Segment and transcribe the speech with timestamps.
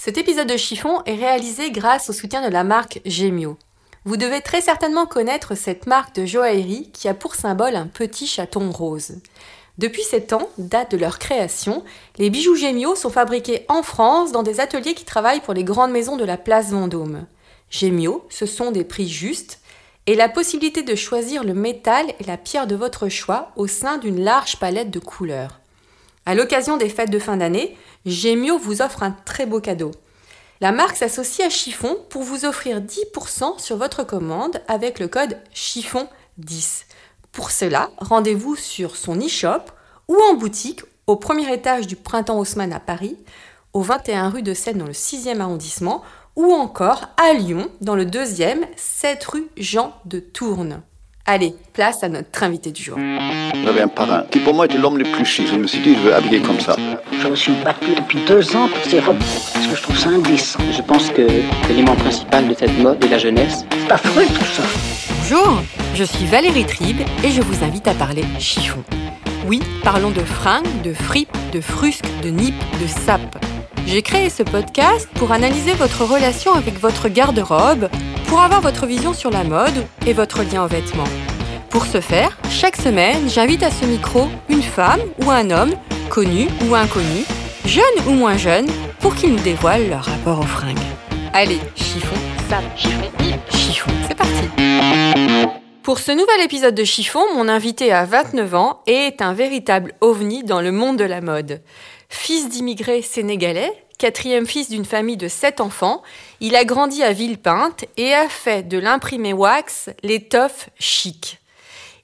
[0.00, 3.58] Cet épisode de chiffon est réalisé grâce au soutien de la marque Gemio.
[4.04, 8.28] Vous devez très certainement connaître cette marque de joaillerie qui a pour symbole un petit
[8.28, 9.16] chaton rose.
[9.76, 11.82] Depuis 7 ans, date de leur création,
[12.16, 15.90] les bijoux Gemio sont fabriqués en France dans des ateliers qui travaillent pour les grandes
[15.90, 17.26] maisons de la place Vendôme.
[17.68, 19.58] Gemio, ce sont des prix justes
[20.06, 23.98] et la possibilité de choisir le métal et la pierre de votre choix au sein
[23.98, 25.58] d'une large palette de couleurs.
[26.28, 27.74] À l'occasion des fêtes de fin d'année,
[28.04, 29.92] Gemio vous offre un très beau cadeau.
[30.60, 35.38] La marque s'associe à Chiffon pour vous offrir 10% sur votre commande avec le code
[35.54, 36.84] chiffon10.
[37.32, 39.72] Pour cela, rendez-vous sur son e-shop
[40.08, 43.16] ou en boutique au premier étage du Printemps Haussmann à Paris,
[43.72, 46.02] au 21 rue de Seine dans le 6e arrondissement
[46.36, 50.82] ou encore à Lyon dans le 2e 7 rue Jean de Tourne.
[51.30, 52.96] Allez, place à notre invité du jour.
[53.62, 55.46] J'avais un parrain qui pour moi était l'homme le plus chic.
[55.46, 56.74] Je me suis dit, je veux habiller comme ça.
[57.20, 60.08] Je me suis battu depuis deux ans pour ces robes parce que je trouve ça
[60.08, 60.58] indécent.
[60.74, 61.26] Je pense que
[61.68, 63.66] l'élément principal de cette mode est la jeunesse.
[63.70, 64.62] C'est affreux tout ça.
[65.20, 65.60] Bonjour,
[65.94, 68.82] je suis Valérie Tribe et je vous invite à parler chiffon.
[69.46, 73.36] Oui, parlons de fringues, de fripes, de frusques, de nippes, de sapes.
[73.88, 77.88] J'ai créé ce podcast pour analyser votre relation avec votre garde-robe,
[78.26, 81.08] pour avoir votre vision sur la mode et votre lien aux vêtements.
[81.70, 85.72] Pour ce faire, chaque semaine, j'invite à ce micro une femme ou un homme,
[86.10, 87.24] connu ou inconnu,
[87.64, 88.66] jeune ou moins jeune,
[89.00, 90.76] pour qu'ils nous dévoilent leur rapport aux fringues.
[91.32, 92.16] Allez, chiffon,
[92.50, 93.10] sape, chiffon,
[93.48, 95.48] chiffon, c'est parti
[95.82, 99.94] Pour ce nouvel épisode de Chiffon, mon invité a 29 ans et est un véritable
[100.02, 101.62] ovni dans le monde de la mode.
[102.08, 106.02] Fils d'immigrés sénégalais, quatrième fils d'une famille de sept enfants,
[106.40, 111.38] il a grandi à Villepinte et a fait de l'imprimé wax l'étoffe chic.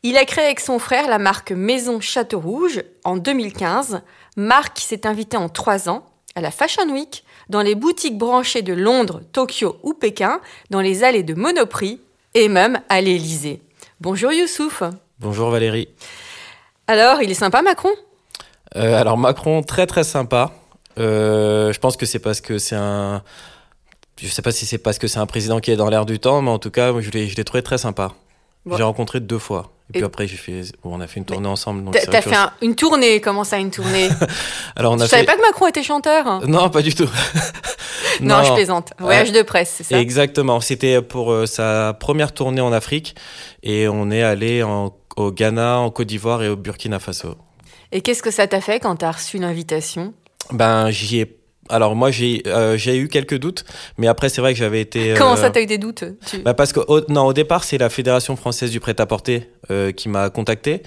[0.03, 4.03] Il a créé avec son frère la marque Maison Château Rouge en 2015,
[4.37, 6.04] marque qui s'est invitée en trois ans
[6.34, 10.41] à la Fashion Week, dans les boutiques branchées de Londres, Tokyo ou Pékin,
[10.71, 12.00] dans les allées de Monoprix
[12.34, 13.62] et même à l'Élysée.
[14.00, 14.82] Bonjour Youssouf.
[15.21, 15.88] Bonjour Valérie.
[16.86, 17.92] Alors, il est sympa Macron?
[18.77, 20.51] Euh, alors Macron, très très sympa.
[20.99, 23.23] Euh, je pense que c'est parce que c'est un...
[24.21, 26.19] Je sais pas si c'est parce que c'est un président qui est dans l'air du
[26.21, 28.13] temps, mais en tout cas, je l'ai je l'ai trouvé très sympa.
[28.65, 28.77] Bon.
[28.77, 29.73] J'ai rencontré deux fois.
[29.91, 31.84] Et, puis Et- après, j'ai fait, bon, on a fait une tournée ensemble.
[31.84, 34.09] donc T'as fait un- une tournée, comment ça une tournée
[34.77, 35.27] Alors on Je a savais fait.
[35.27, 37.09] pas que Macron était chanteur Non, pas du tout.
[38.21, 38.93] non, je plaisante.
[38.99, 40.01] Voyage de presse, c'est ça?
[40.01, 40.61] Exactement.
[40.61, 43.15] C'était pour euh, sa première tournée en Afrique
[43.63, 47.34] et on est allé en- au Ghana, en Côte d'Ivoire et au Burkina Faso.
[47.94, 50.12] Et qu'est-ce que ça t'a fait quand t'as reçu l'invitation?
[50.53, 51.38] Ben j'y ai.
[51.71, 53.65] Alors moi j'ai euh, j'ai eu quelques doutes,
[53.97, 55.15] mais après c'est vrai que j'avais été.
[55.19, 57.65] Comment euh, ça t'as eu des doutes Tu- Bah parce que au, non, au départ,
[57.65, 60.83] c'est la Fédération française du prêt-à-porter euh, qui m'a contacté.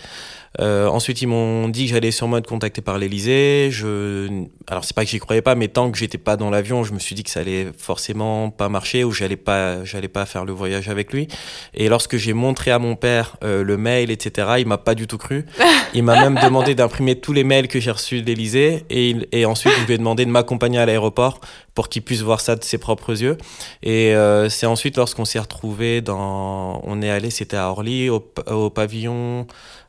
[0.59, 3.69] Euh, ensuite, ils m'ont dit que j'allais sûrement être contacté par l'Elysée.
[3.72, 4.28] Je,
[4.68, 6.94] alors c'est pas que j'y croyais pas, mais tant que j'étais pas dans l'avion, je
[6.94, 10.46] me suis dit que ça allait forcément pas marcher ou j'allais pas, j'allais pas faire
[10.46, 11.28] le voyage avec lui.
[11.73, 15.07] Et lorsque j'ai montré à mon père euh, le mail, etc., il m'a pas du
[15.07, 15.46] tout cru.
[15.94, 19.28] Il m'a même demandé d'imprimer tous les mails que j'ai reçus de l'Elysée et, il-
[19.31, 21.40] et ensuite je lui ai demandé de m'accompagner à l'aéroport
[21.73, 23.38] pour qu'il puisse voir ça de ses propres yeux.
[23.84, 28.23] Et euh, c'est ensuite lorsqu'on s'est retrouvé dans, on est allé, c'était à Orly, au,
[28.51, 29.47] au pavillon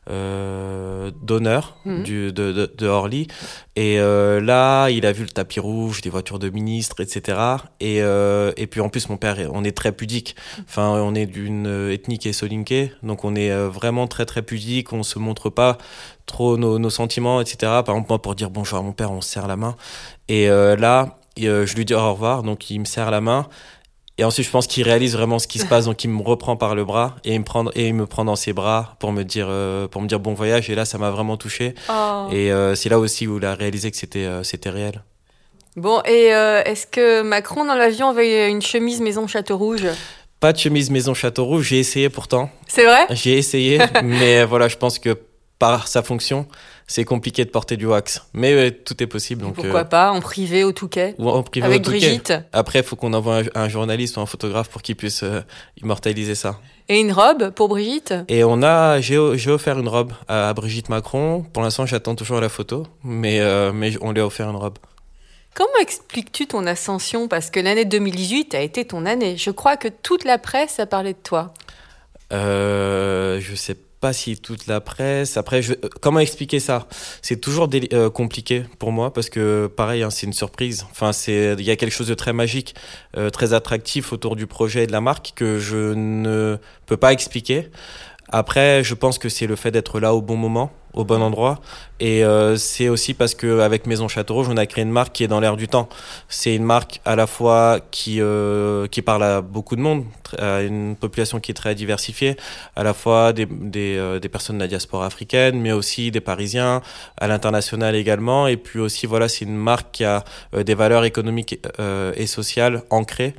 [0.09, 2.03] euh, d'honneur Mhm.
[2.03, 3.27] de, de, de Orly.
[3.75, 7.37] Et euh, là, il a vu le tapis rouge, des voitures de ministres, etc.
[7.79, 10.35] Et euh, et puis en plus, mon père, on est très pudique.
[10.67, 11.65] Enfin, on est d'une
[12.29, 14.93] est soninké, donc on est vraiment très très pudique.
[14.93, 15.77] On se montre pas
[16.25, 17.57] trop nos, nos sentiments, etc.
[17.85, 19.75] Par exemple, moi, pour dire bonjour à mon père, on se serre la main.
[20.27, 23.47] Et là, et, je lui dis au revoir, donc il me serre la main.
[24.19, 26.57] Et ensuite, je pense qu'il réalise vraiment ce qui se passe, donc il me reprend
[26.57, 29.13] par le bras et il me prend, et il me prend dans ses bras pour
[29.13, 30.69] me dire, euh, pour me dire bon voyage.
[30.69, 31.73] Et là, ça m'a vraiment touché.
[31.89, 32.27] Oh.
[32.29, 35.03] Et euh, c'est là aussi où il a réalisé que c'était, euh, c'était réel.
[35.77, 39.87] Bon, et est-ce que Macron dans l'avion avait une chemise maison Château Rouge
[40.41, 41.67] Pas de chemise maison Château Rouge.
[41.69, 42.49] J'ai essayé pourtant.
[42.67, 43.05] C'est vrai?
[43.11, 45.17] J'ai essayé, mais voilà, je pense que
[45.59, 46.45] par sa fonction,
[46.89, 48.23] c'est compliqué de porter du wax.
[48.33, 49.43] Mais euh, tout est possible.
[49.43, 51.99] Donc, Pourquoi euh, pas en privé au Touquet ou en privé avec au Touquet.
[51.99, 55.21] Brigitte Après, il faut qu'on envoie un, un journaliste ou un photographe pour qu'il puisse
[55.21, 55.41] euh,
[55.81, 56.59] immortaliser ça.
[56.89, 58.15] et une robe pour Brigitte?
[58.27, 61.45] Et on a, j'ai, offert une robe à, à Brigitte Macron.
[61.53, 64.79] Pour l'instant, j'attends toujours la photo, mais, euh, mais on lui a offert une robe.
[65.53, 67.27] Comment expliques-tu ton ascension?
[67.27, 69.37] Parce que l'année 2018 a été ton année.
[69.37, 71.53] Je crois que toute la presse a parlé de toi.
[72.33, 75.37] Euh, je sais pas si toute la presse.
[75.37, 75.73] Après, je...
[76.01, 76.87] comment expliquer ça?
[77.21, 80.85] C'est toujours euh, compliqué pour moi parce que, pareil, hein, c'est une surprise.
[80.91, 82.75] Enfin, c'est il y a quelque chose de très magique,
[83.17, 87.13] euh, très attractif autour du projet et de la marque que je ne peux pas
[87.13, 87.69] expliquer.
[88.31, 91.59] Après, je pense que c'est le fait d'être là au bon moment, au bon endroit,
[91.99, 95.13] et euh, c'est aussi parce que avec Maison Château Rouge, on a créé une marque
[95.13, 95.89] qui est dans l'air du temps.
[96.29, 100.05] C'est une marque à la fois qui euh, qui parle à beaucoup de monde,
[100.37, 102.37] à une population qui est très diversifiée,
[102.75, 106.81] à la fois des euh, des personnes de la diaspora africaine, mais aussi des Parisiens,
[107.17, 111.59] à l'international également, et puis aussi voilà, c'est une marque qui a des valeurs économiques
[112.15, 113.35] et sociales ancrées.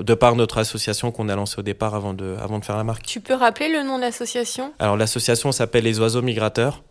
[0.00, 2.84] De par notre association qu'on a lancée au départ avant de, avant de faire la
[2.84, 3.04] marque.
[3.04, 4.72] Tu peux rappeler le nom de l'association?
[4.78, 6.82] Alors l'association s'appelle Les Oiseaux Migrateurs,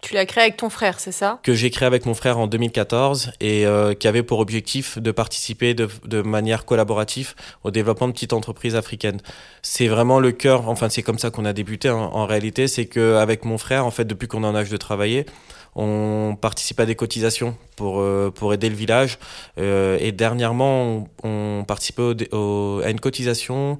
[0.00, 1.40] Tu l'as créée avec ton frère, c'est ça?
[1.42, 5.10] Que j'ai créée avec mon frère en 2014 et euh, qui avait pour objectif de
[5.10, 7.34] participer de, de manière collaborative
[7.64, 9.20] au développement de petites entreprises africaines.
[9.62, 12.86] C'est vraiment le cœur, enfin c'est comme ça qu'on a débuté hein, en réalité, c'est
[12.86, 15.26] qu'avec mon frère, en fait depuis qu'on est en âge de travailler,
[15.74, 19.18] on participe à des cotisations pour, euh, pour aider le village.
[19.58, 23.78] Euh, et dernièrement, on, on participait au, dé- au- à une cotisation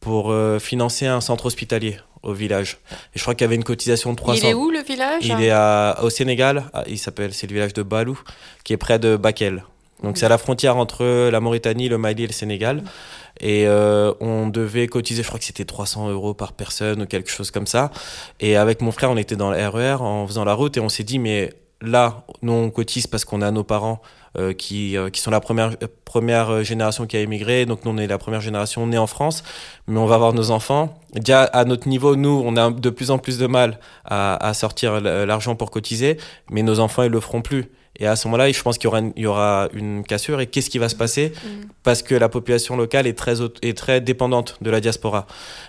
[0.00, 2.78] pour euh, financer un centre hospitalier au village.
[3.14, 4.40] Et je crois qu'il y avait une cotisation de 300.
[4.42, 5.24] Il est où le village?
[5.26, 8.18] Il est à, au Sénégal, à- il s'appelle, c'est le village de Balou,
[8.64, 9.64] qui est près de Bakel.
[10.02, 12.82] Donc c'est à la frontière entre la Mauritanie, le Mali et le Sénégal.
[13.40, 17.30] Et euh, on devait cotiser, je crois que c'était 300 euros par personne ou quelque
[17.30, 17.90] chose comme ça.
[18.40, 20.88] Et avec mon frère, on était dans le RER en faisant la route et on
[20.88, 24.02] s'est dit, mais là, nous on cotise parce qu'on a nos parents
[24.38, 27.64] euh, qui, euh, qui sont la première, première génération qui a émigré.
[27.64, 29.42] Donc nous on est la première génération née en France,
[29.86, 31.00] mais on va avoir nos enfants.
[31.14, 34.54] Déjà à notre niveau, nous, on a de plus en plus de mal à, à
[34.54, 36.18] sortir l'argent pour cotiser,
[36.50, 37.70] mais nos enfants ils le feront plus.
[38.00, 40.40] Et à ce moment-là, je pense qu'il y aura une, il y aura une cassure.
[40.40, 41.32] Et qu'est-ce qui va se passer
[41.82, 45.26] Parce que la population locale est très, est très dépendante de la diaspora.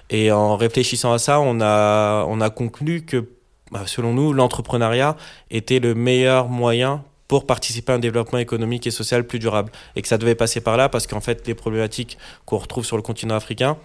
[0.10, 3.30] Et en réfléchissant à ça, on a, on a conclu que,
[3.72, 5.18] bah, selon nous, l'entrepreneuriat
[5.52, 9.72] était le meilleur moyen pour participer à un développement économique et social plus durable.
[9.96, 12.98] Et que ça devait passer par là parce qu'en fait, les problématiques qu'on retrouve sur
[12.98, 13.78] le continent africain,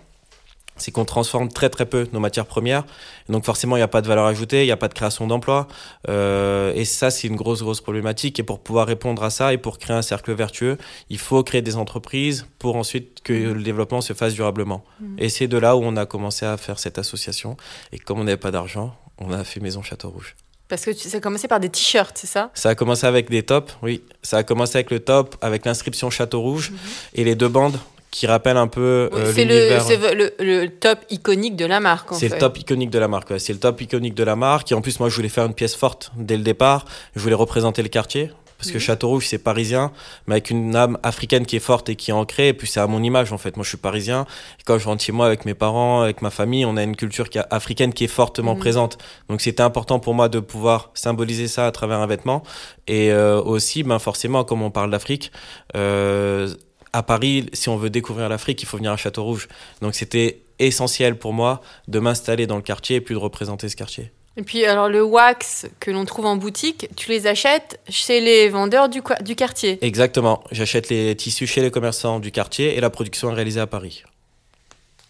[0.77, 2.85] c'est qu'on transforme très très peu nos matières premières.
[3.29, 5.27] Donc forcément, il n'y a pas de valeur ajoutée, il n'y a pas de création
[5.27, 5.69] d'emplois.
[6.09, 8.39] Euh, et ça, c'est une grosse, grosse problématique.
[8.39, 10.79] Et pour pouvoir répondre à ça et pour créer un cercle vertueux,
[11.11, 14.85] il faut créer des entreprises pour ensuite que le développement se fasse durablement.
[15.19, 17.57] Et c'est de là où on a commencé à faire cette association.
[17.93, 20.37] Et comme on n'avait pas d'argent, on a fait Maison Château Rouge.
[20.69, 22.51] Parce que tu- ça a commencé par des t-shirts, c'est ça?
[22.55, 24.03] Ça a commencé avec des tops, oui.
[24.23, 26.73] Ça a commencé avec le top, avec l'inscription Château Rouge
[27.15, 27.79] et les deux bandes
[28.17, 31.81] qui rappellent un peu Oui, euh, C'est le, c'est le, le top iconique de la
[31.81, 33.29] marque, C'est le top iconique de la marque.
[33.31, 33.39] ouais.
[33.39, 34.73] C'est le top iconique de la marque.
[34.73, 36.87] Et en plus, moi, je voulais faire une pièce forte dès le départ.
[37.15, 38.31] Je voulais représenter le quartier.
[38.59, 38.85] Parce que Mhm.
[38.85, 39.93] Château Rouge, c'est parisien,
[40.27, 42.49] mais avec une âme africaine qui est forte et qui est ancrée.
[42.49, 43.55] Et puis, c'est à mon image, en fait.
[43.59, 44.25] Moi, je suis parisien.
[44.59, 46.97] Et quand je rentre chez moi avec mes parents, avec ma famille, on a une
[46.97, 48.61] culture qui est africaine qui est fortement Mhm.
[48.61, 48.97] présente.
[49.29, 52.43] Donc, c'était important pour moi de pouvoir symboliser ça à travers un vêtement.
[52.89, 55.33] Et euh, aussi, ben, forcément, comme on parle d'Afrique,
[55.77, 56.49] euh,
[56.97, 59.49] à Paris, si on veut découvrir l'Afrique, il faut venir à Château Rouge.
[59.83, 63.77] Donc, c'était essentiel pour moi de m'installer dans le quartier et puis de représenter ce
[63.77, 64.11] quartier.
[64.39, 68.49] Et puis, alors, le wax que l'on trouve en boutique, tu les achètes chez les
[68.49, 69.79] vendeurs du, du quartier.
[69.83, 70.43] Exactement.
[70.53, 74.03] J'achète les tissus chez les commerçants du quartier et la production est réalisée à Paris.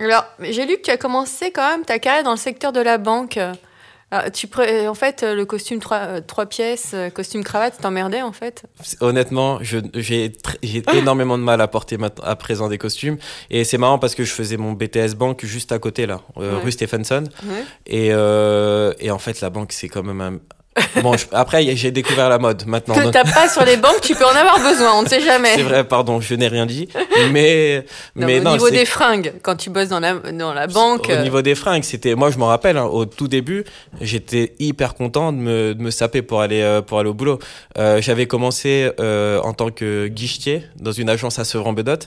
[0.01, 2.81] Alors, j'ai lu que tu as commencé quand même ta carrière dans le secteur de
[2.81, 3.39] la banque.
[4.13, 8.23] Alors, tu pré- en fait, le costume trois, euh, trois pièces, euh, costume cravate, t'emmerdais
[8.23, 8.63] en fait?
[9.01, 10.33] Honnêtement, j'ai
[10.95, 13.19] énormément de mal à porter à présent des costumes.
[13.51, 16.57] Et c'est marrant parce que je faisais mon BTS banque juste à côté, là, euh,
[16.57, 16.63] Ouais.
[16.63, 17.25] rue Stephenson.
[17.45, 17.65] Ouais.
[17.87, 20.39] Et, euh, et en fait, la banque, c'est quand même un.
[21.03, 22.95] Bon, je- après, j'ai découvert la mode maintenant.
[22.95, 25.21] Que donc- t'as pas sur les banques, tu peux en avoir besoin, on ne sait
[25.21, 25.55] jamais.
[25.57, 26.89] C'est vrai, pardon, je n'ai rien dit.
[27.33, 30.53] Mais, Non, mais au non, niveau c'est- des fringues, quand tu bosses dans la, dans
[30.53, 31.11] la banque.
[31.11, 33.65] Au niveau des fringues, c'était, moi je me rappelle, hein, au tout début,
[34.01, 37.39] j'étais hyper content de me, de me saper pour aller, euh, pour aller au boulot.
[37.79, 42.07] Euh, j'avais commencé euh, en tant que guichetier dans une agence à Sevran-Bedot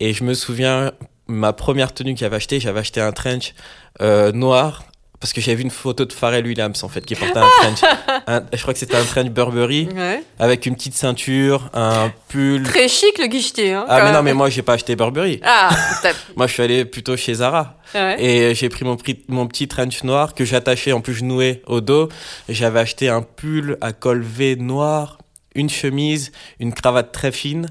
[0.00, 0.92] et je me souviens,
[1.28, 3.54] ma première tenue que j'avais achetée, j'avais acheté un trench
[4.00, 4.84] euh, noir.
[5.20, 7.80] Parce que j'avais vu une photo de Pharrell Williams en fait qui portait un trench.
[8.28, 10.22] Un- je crois que c'était un trench Burberry Ouais.
[10.38, 12.62] avec une petite ceinture, un pull.
[12.62, 13.72] Très chic le guichetier.
[13.72, 15.40] Hein, Ah mais non mais moi j'ai pas acheté Burberry.
[15.44, 15.70] Ah,
[16.36, 17.78] Moi je suis allé plutôt chez Zara.
[17.94, 18.22] ouais.
[18.22, 18.96] Et j'ai pris mon,
[19.28, 22.08] mon petit trench noir que j'attachais, en plus je nouais au dos.
[22.48, 25.18] J'avais acheté un pull à col V noir,
[25.56, 27.66] une chemise, une cravate très fine,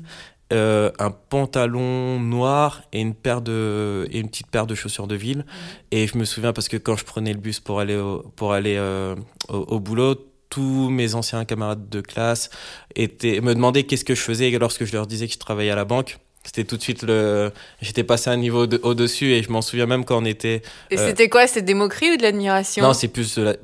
[0.53, 5.15] euh, un pantalon noir et une, paire de, et une petite paire de chaussures de
[5.15, 5.45] ville.
[5.91, 8.53] Et je me souviens parce que quand je prenais le bus pour aller au, pour
[8.53, 9.15] aller, euh,
[9.49, 10.15] au, au boulot,
[10.49, 12.49] tous mes anciens camarades de classe
[12.95, 15.75] étaient, me demandaient qu'est-ce que je faisais lorsque je leur disais que je travaillais à
[15.75, 16.17] la banque.
[16.45, 17.51] C'était tout de suite le.
[17.81, 20.61] J'étais passé un niveau de- au-dessus et je m'en souviens même quand on était.
[20.91, 21.45] Et Euh, c'était quoi?
[21.45, 22.81] C'était des moqueries ou de l'admiration?
[22.85, 23.55] Non, c'est plus de la-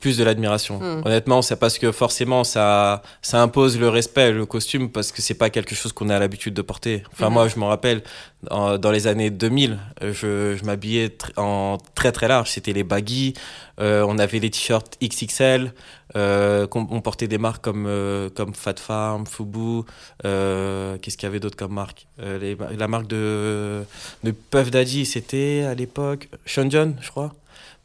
[0.00, 0.78] plus de l'admiration.
[0.78, 1.02] Hmm.
[1.04, 5.34] Honnêtement, c'est parce que forcément ça ça impose le respect le costume parce que c'est
[5.34, 7.02] pas quelque chose qu'on a l'habitude de porter.
[7.12, 7.32] Enfin Mhm.
[7.34, 8.02] moi, je m'en rappelle
[8.50, 12.72] en- dans les années 2000, euh, je, je m'habillais tr- en très très large, c'était
[12.72, 13.34] les baggy,
[13.80, 15.72] euh, on avait les t-shirts XXL,
[16.16, 19.82] euh, on portait des marques comme euh, comme Fat Farm, Fubu,
[20.24, 22.06] euh, qu'est-ce qu'il y avait d'autre comme marque?
[22.40, 23.82] Les- La marque de
[24.24, 27.32] de Puff Daddy, c'était à l'époque Sean John, je crois.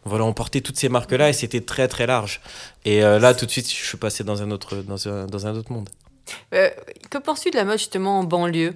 [0.06, 2.42] Voilà, on portait toutes ces marques-là et c'était très très large.
[2.86, 5.48] Et euh, là, tout de suite, je suis passé dans un autre, dans un, dans
[5.48, 5.90] un autre monde.
[6.54, 6.70] Euh,
[7.10, 8.74] que penses-tu de la mode justement en banlieue?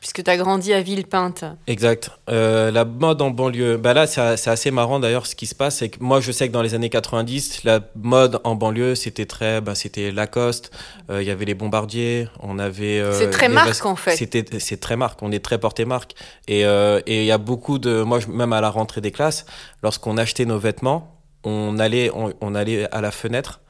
[0.00, 1.44] Puisque tu as grandi à Villepinte.
[1.66, 2.10] Exact.
[2.28, 5.26] Euh, la mode en banlieue, bah là, c'est assez marrant d'ailleurs.
[5.26, 7.80] Ce qui se passe, c'est que moi, je sais que dans les années 90, la
[7.96, 10.70] mode en banlieue, c'était très, bah, c'était Lacoste.
[11.10, 12.28] euh, Il y avait les bombardiers.
[12.40, 13.00] On avait.
[13.00, 14.14] euh, C'est très marque, en fait.
[14.16, 15.22] C'était, c'est très marque.
[15.22, 16.12] On est très porté marque.
[16.48, 19.46] Et et il y a beaucoup de, moi, je- même à la rentrée des classes,
[19.82, 23.60] lorsqu'on achetait nos vêtements, on allait, on, on allait à la fenêtre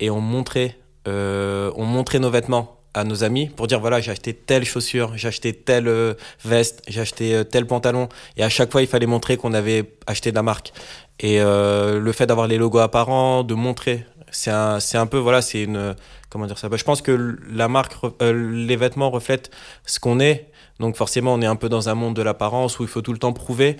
[0.00, 4.32] et on montrait, on montrait nos vêtements à nos amis pour dire voilà j'ai acheté
[4.32, 8.08] telle chaussure, j'ai acheté telle euh, veste, j'ai acheté euh, tel pantalon.
[8.36, 10.72] Et à chaque fois il fallait montrer qu'on avait acheté de la marque.
[11.20, 15.18] Et euh, le fait d'avoir les logos apparents, de montrer c'est un c'est un peu
[15.18, 15.94] voilà c'est une
[16.30, 16.68] comment dire ça?
[16.68, 19.50] Bah, je pense que la marque les vêtements reflètent
[19.84, 20.50] ce qu'on est.
[20.80, 23.12] Donc forcément on est un peu dans un monde de l'apparence où il faut tout
[23.12, 23.76] le temps prouver.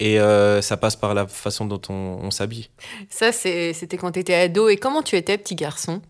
[0.00, 0.18] Et
[0.62, 2.70] ça passe par la façon dont on, on s'habille.
[3.08, 4.68] Ça, c'était quand tu étais ado.
[4.68, 6.02] Et comment tu étais, petit garçon?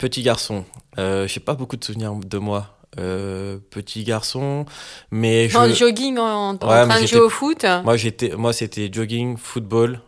[0.00, 0.64] Petit garçon,
[0.98, 2.76] euh, j'ai pas beaucoup de souvenirs de moi.
[2.98, 4.64] Euh, petit garçon,
[5.12, 8.52] mais je, En jogging, en, en Ouais, train de jouer au foot moi j'étais, moi
[8.52, 10.00] c'était jogging, football.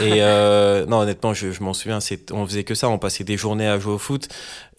[0.00, 3.22] et euh, non, honnêtement, je, je m'en souviens, c'est, on faisait que ça, on passait
[3.22, 4.26] des journées à jouer au foot.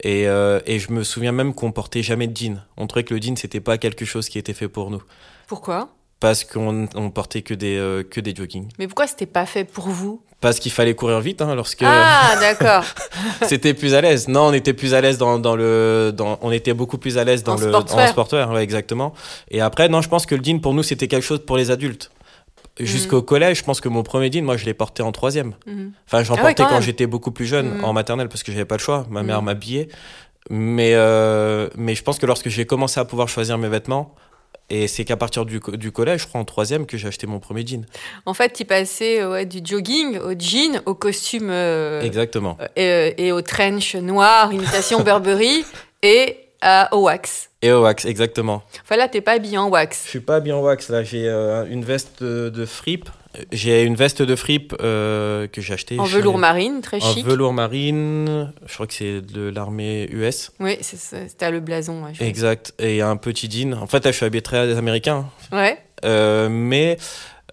[0.04, 2.62] Et, euh, et je me souviens même qu'on portait jamais de jean.
[2.76, 5.02] On trouvait que le jean c'était pas quelque chose qui était fait pour nous,
[5.48, 5.90] Pourquoi?
[6.20, 8.68] Parce qu'on on portait que des que des jogging.
[8.80, 10.22] Mais pourquoi c'était pas fait pour vous?
[10.42, 12.84] Parce qu'il fallait courir vite, hein, lorsque Ah, d'accord.
[13.48, 14.28] c'était plus à l'aise.
[14.28, 17.24] Non, on était plus à l'aise dans, dans le, dans, on était beaucoup plus à
[17.24, 19.14] l'aise dans En le, en ouais, exactement.
[19.50, 21.72] Et après, non, je pense que le jean pour nous c'était quelque chose pour les
[21.72, 22.12] adultes.
[22.80, 25.54] Jusqu'au collège, je pense que mon premier jean, moi, je l'ai porté en troisième.
[25.66, 25.94] Mhm.
[26.08, 27.86] Enfin, j'en Ah ouais, portais quand j'étais beaucoup plus jeune, Mhm.
[27.86, 29.06] en maternelle, parce que j'avais pas le choix.
[29.10, 29.88] Ma mère m'habillait.
[30.50, 34.14] Mais, euh, mais je pense que lorsque j'ai commencé à pouvoir choisir mes vêtements,
[34.70, 37.28] et c'est qu'à partir du, co- du collège, je crois en troisième, que j'ai acheté
[37.28, 37.86] mon premier jean.
[38.26, 42.58] En fait, tu passais euh, ouais, du jogging au jean, au costume euh, Exactement.
[42.78, 45.64] euh, et, au trench noir, imitation Burberry,
[46.02, 46.38] et
[46.92, 47.50] au wax.
[47.62, 48.64] Et au wax, exactement.
[48.84, 50.04] Enfin là, t'es pas habillé en wax.
[50.06, 53.10] Je suis pas bien wax là, j'ai euh, une veste de, de fripe.
[53.52, 56.00] J'ai une veste de fripe euh, que j'ai achetée.
[56.00, 57.26] En chez- velours marine, très En chic.
[57.26, 60.52] velours marine, je crois que c'est de l'armée US.
[60.60, 62.04] Oui, c'était le blason.
[62.04, 62.12] ouais.
[62.20, 62.74] Exact.
[62.80, 63.74] Et un petit jean.
[63.74, 65.26] En fait, là, je suis habillé très américain.
[65.52, 65.78] Ouais.
[66.04, 66.98] Euh, mais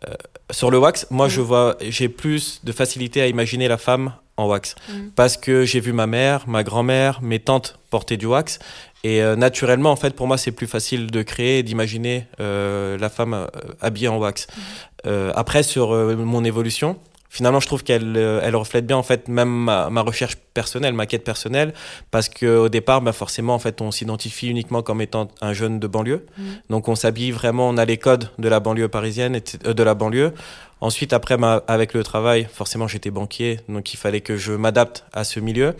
[0.08, 0.14] euh,
[0.50, 1.30] sur le wax, moi, Mm.
[1.30, 4.74] je vois, j'ai plus de facilité à imaginer la femme en wax.
[4.88, 4.92] Mm.
[5.16, 8.58] Parce que j'ai vu ma mère, ma grand-mère, mes tantes porter du wax.
[9.04, 12.96] Et euh, naturellement, en fait, pour moi, c'est plus facile de créer et d'imaginer euh,
[12.98, 13.46] la femme euh,
[13.80, 14.46] habillée en wax.
[14.46, 14.60] Mm.
[15.06, 16.96] Euh, après, sur euh, mon évolution,
[17.28, 20.94] finalement, je trouve qu'elle euh, elle reflète bien, en fait, même ma, ma recherche personnelle,
[20.94, 21.74] ma quête personnelle.
[22.12, 25.86] Parce qu'au départ, bah, forcément, en fait, on s'identifie uniquement comme étant un jeune de
[25.88, 26.24] banlieue.
[26.38, 26.42] Mm.
[26.70, 29.82] Donc, on s'habille vraiment, on a les codes de la banlieue parisienne, et- euh, de
[29.82, 30.32] la banlieue.
[30.80, 35.04] Ensuite, après, ma- avec le travail, forcément, j'étais banquier, donc il fallait que je m'adapte
[35.12, 35.74] à ce milieu.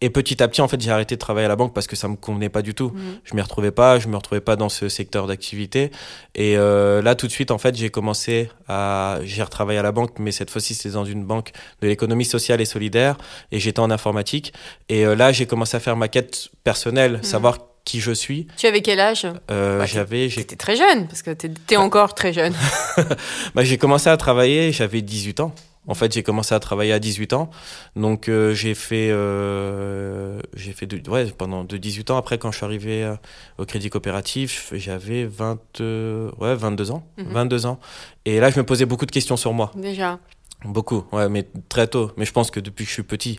[0.00, 1.96] Et petit à petit, en fait, j'ai arrêté de travailler à la banque parce que
[1.96, 2.90] ça me convenait pas du tout.
[2.94, 3.18] Mhm.
[3.24, 5.90] Je m'y retrouvais pas, je me retrouvais pas dans ce secteur d'activité.
[6.36, 9.90] Et euh, là, tout de suite, en fait, j'ai commencé à, j'ai retravaillé à la
[9.90, 11.50] banque, mais cette fois-ci, c'était dans une banque
[11.82, 13.16] de l'économie sociale et solidaire,
[13.50, 14.52] et j'étais en informatique.
[14.88, 18.46] Et euh, là, j'ai commencé à faire ma quête personnelle, savoir qui je suis.
[18.56, 19.26] Tu avais quel âge?
[19.50, 22.54] Euh, Bah, j'avais, j'ai, T'étais très jeune, parce que t'es t'es encore très jeune.
[23.54, 25.52] bah, j'ai commencé à travailler, j'avais 18 ans.
[25.88, 27.50] En fait, j'ai commencé à travailler à 18 ans.
[27.96, 32.18] Donc, euh, j'ai fait, euh, j'ai fait de, ouais, pendant de 18 ans.
[32.18, 33.16] Après, quand je suis arrivé euh,
[33.56, 37.06] au Crédit Coopératif, j'avais 20, euh, ouais, 22 ans.
[37.16, 37.32] Mhm.
[37.32, 37.80] 22 ans.
[38.26, 39.72] Et là, je me posais beaucoup de questions sur moi.
[39.74, 40.18] Déjà.
[40.64, 42.12] Beaucoup, ouais, mais très tôt.
[42.16, 43.38] Mais je pense que depuis que je suis petit.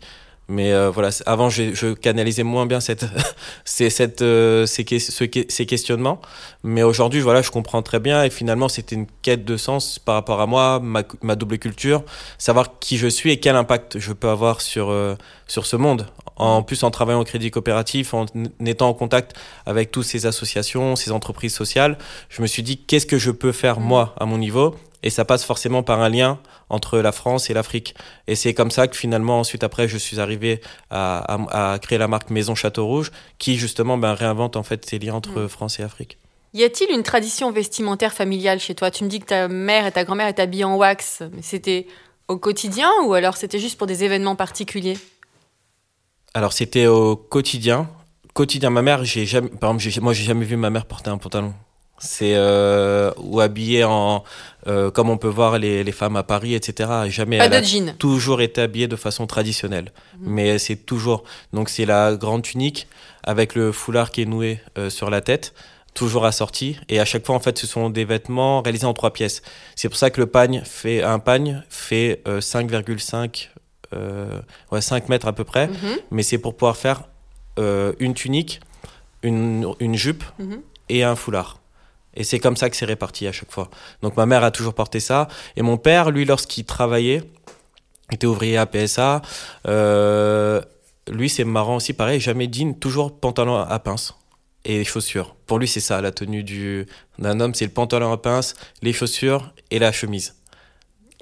[0.49, 3.05] Mais euh, voilà, avant, j'ai- je canalisais moins bien cette,
[3.65, 6.19] ces, cette, euh, ces, ce ces questionnements.
[6.63, 8.23] Mais aujourd'hui, voilà, je comprends très bien.
[8.23, 12.03] Et finalement, c'était une quête de sens par rapport à moi, ma, ma double culture,
[12.39, 15.15] savoir qui je suis et quel impact je peux avoir sur, euh,
[15.47, 16.07] sur ce monde.
[16.35, 18.25] En plus, en travaillant au crédit coopératif, en
[18.65, 21.97] étant en contact avec toutes ces associations, ces entreprises sociales,
[22.29, 24.75] je me suis dit, qu'est-ce que je peux faire, moi, à mon niveau?
[25.03, 26.39] Et ça passe forcément par un lien
[26.69, 27.95] entre la France et l'Afrique.
[28.27, 31.97] Et c'est comme ça que finalement, ensuite, après, je suis arrivé à, à- à créer
[31.97, 35.79] la marque Maison Château Rouge, qui justement ben, réinvente en fait ces liens entre France
[35.79, 36.17] et Afrique.
[36.53, 38.89] Y a-t-il une tradition vestimentaire familiale chez toi?
[38.89, 41.85] Tu me dis que ta mère et ta grand-mère étaient habillées en wax, mais c'était
[42.27, 44.97] au quotidien ou alors c'était juste pour des événements particuliers?
[46.33, 47.89] Alors c'était au quotidien.
[48.33, 51.17] Quotidien, ma mère, j'ai jamais, par exemple, moi j'ai jamais vu ma mère porter un
[51.17, 51.53] pantalon.
[51.99, 54.23] C'est euh, ou habillée en,
[54.67, 56.89] euh, comme on peut voir les, les femmes à Paris, etc.
[57.09, 57.37] Jamais.
[57.37, 57.95] Pas elle de a jean.
[57.97, 59.91] toujours été habillée de façon traditionnelle.
[60.21, 61.23] Mais c'est toujours.
[61.53, 62.87] Donc c'est la grande tunique
[63.23, 65.53] avec le foulard qui est noué euh, sur la tête,
[65.93, 66.77] toujours assorti.
[66.87, 69.41] Et à chaque fois, en fait, ce sont des vêtements réalisés en trois pièces.
[69.75, 73.49] C'est pour ça que le pagne fait un pagne fait euh, 5,5
[73.93, 74.39] euh,
[74.71, 75.67] ouais 5 mètres à peu près.
[75.67, 75.97] Mhm.
[76.11, 77.03] Mais c'est pour pouvoir faire
[77.99, 78.61] une tunique,
[79.21, 80.61] une, une jupe Mhm.
[80.87, 81.59] et un foulard.
[82.15, 83.69] Et c'est comme ça que c'est réparti à chaque fois.
[84.01, 85.27] Donc ma mère a toujours porté ça.
[85.55, 87.23] Et mon père, lui, lorsqu'il travaillait,
[88.11, 89.21] était ouvrier à PSA.
[89.67, 90.61] euh,
[91.09, 94.13] lui, c'est marrant aussi, pareil, jamais jean, toujours pantalon à pince
[94.65, 95.35] et chaussures.
[95.47, 96.85] Pour lui, c'est ça, la tenue du,
[97.17, 100.35] d'un homme, c'est le pantalon à pince, les chaussures et la chemise.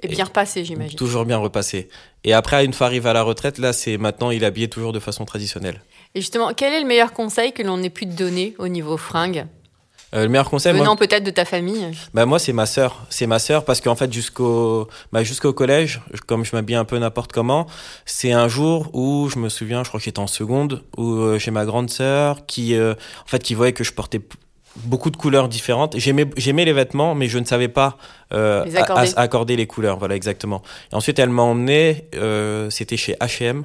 [0.02, 0.96] Et bien repassé, j'imagine.
[0.96, 1.88] Toujours bien repassé.
[2.24, 4.92] Et après, une fois arrivé à la retraite, là, c'est maintenant, il est habillé toujours
[4.92, 5.82] de façon traditionnelle.
[6.14, 8.96] Et justement, quel est le meilleur conseil que l'on ait pu te donner au niveau
[8.96, 9.46] fringues?
[10.14, 13.26] Euh, le meilleur conseil, Venant peut-être de ta famille Bah moi c'est ma sœur, c'est
[13.26, 17.32] ma sœur parce qu'en fait jusqu'au bah, jusqu'au collège, comme je m'habille un peu n'importe
[17.32, 17.66] comment,
[18.06, 21.38] c'est un jour où je me souviens, je crois que j'étais en seconde où euh,
[21.38, 24.20] j'ai ma grande sœur qui euh, en fait qui voyait que je portais
[24.76, 25.98] beaucoup de couleurs différentes.
[25.98, 27.98] J'aimais j'aimais les vêtements mais je ne savais pas
[28.32, 29.10] euh, Les accorder.
[29.14, 30.62] a- a- accorder les couleurs, voilà exactement.
[30.90, 33.64] Et ensuite elle m'a emmené euh, c'était chez H&M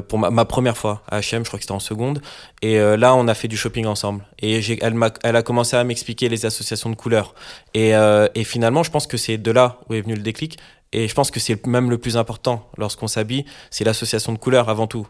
[0.00, 2.22] pour ma, ma première fois à H&M, je crois que c'était en seconde.
[2.60, 4.24] Et euh, là, on a fait du shopping ensemble.
[4.40, 7.34] Et elle, m'a, elle a commencé à m'expliquer les associations de couleurs.
[7.74, 10.58] Et, euh, et finalement, je pense que c'est de là où est venu le déclic.
[10.92, 14.68] Et je pense que c'est même le plus important lorsqu'on s'habille, c'est l'association de couleurs
[14.68, 15.06] avant tout.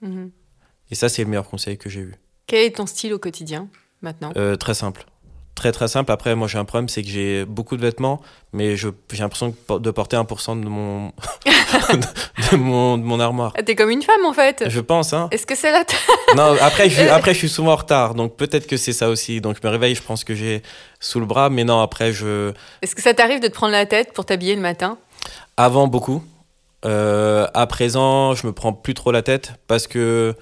[0.00, 0.30] Mhm.
[0.90, 2.14] Et ça, c'est le meilleur conseil que j'ai eu.
[2.46, 3.68] Quel est ton style au quotidien
[4.00, 4.32] maintenant?
[4.36, 5.06] Euh, très simple.
[5.60, 6.10] Très très simple.
[6.10, 8.22] Après, moi j'ai un problème, c'est que j'ai beaucoup de vêtements,
[8.54, 11.08] mais j'ai l'impression de porter 1% de mon,
[12.52, 13.52] de, mon, de mon armoire.
[13.58, 14.64] Ah, T'es comme une femme en fait.
[14.68, 15.28] Je pense, hein.
[15.30, 15.84] Est-ce que c'est la
[16.34, 19.42] Non, après je, après, je suis souvent en retard, donc peut-être que c'est ça aussi.
[19.42, 20.62] Donc je me réveille, je pense que j'ai
[20.98, 22.54] sous le bras, mais non, après, je.
[22.80, 24.96] Est-ce que ça t'arrive de te prendre la tête pour t'habiller le matin?
[25.58, 26.24] Avant, beaucoup.
[26.86, 30.34] Euh, à présent, je me prends plus trop la tête parce que.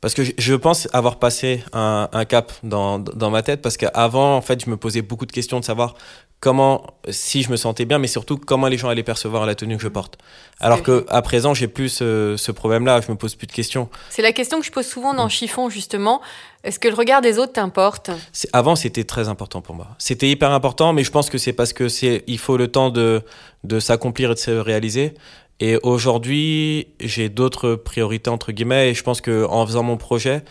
[0.00, 4.36] Parce que je- pense avoir passé un, un cap dans, dans ma tête, parce qu'avant,
[4.36, 5.94] en fait, je me posais beaucoup de questions de savoir
[6.38, 9.76] comment, si je me sentais bien, mais surtout comment les gens allaient percevoir la tenue
[9.76, 10.18] que je porte.
[10.60, 13.88] Alors que à présent, j'ai plus ce, ce problème-là, je me pose plus de questions.
[14.10, 16.20] C'est la question que je pose souvent dans Chiffon justement.
[16.62, 18.10] Est-ce que le regard des autres t'importe?
[18.52, 19.88] Avant, c'était très important pour moi.
[19.98, 22.90] C'était hyper important, mais je pense que c'est parce que c'est, il faut le temps
[22.90, 23.22] de,
[23.64, 25.14] de s'accomplir et de se réaliser.
[25.60, 30.42] Et aujourd'hui, j'ai d'autres priorités entre guillemets, et je pense que en faisant mon projet,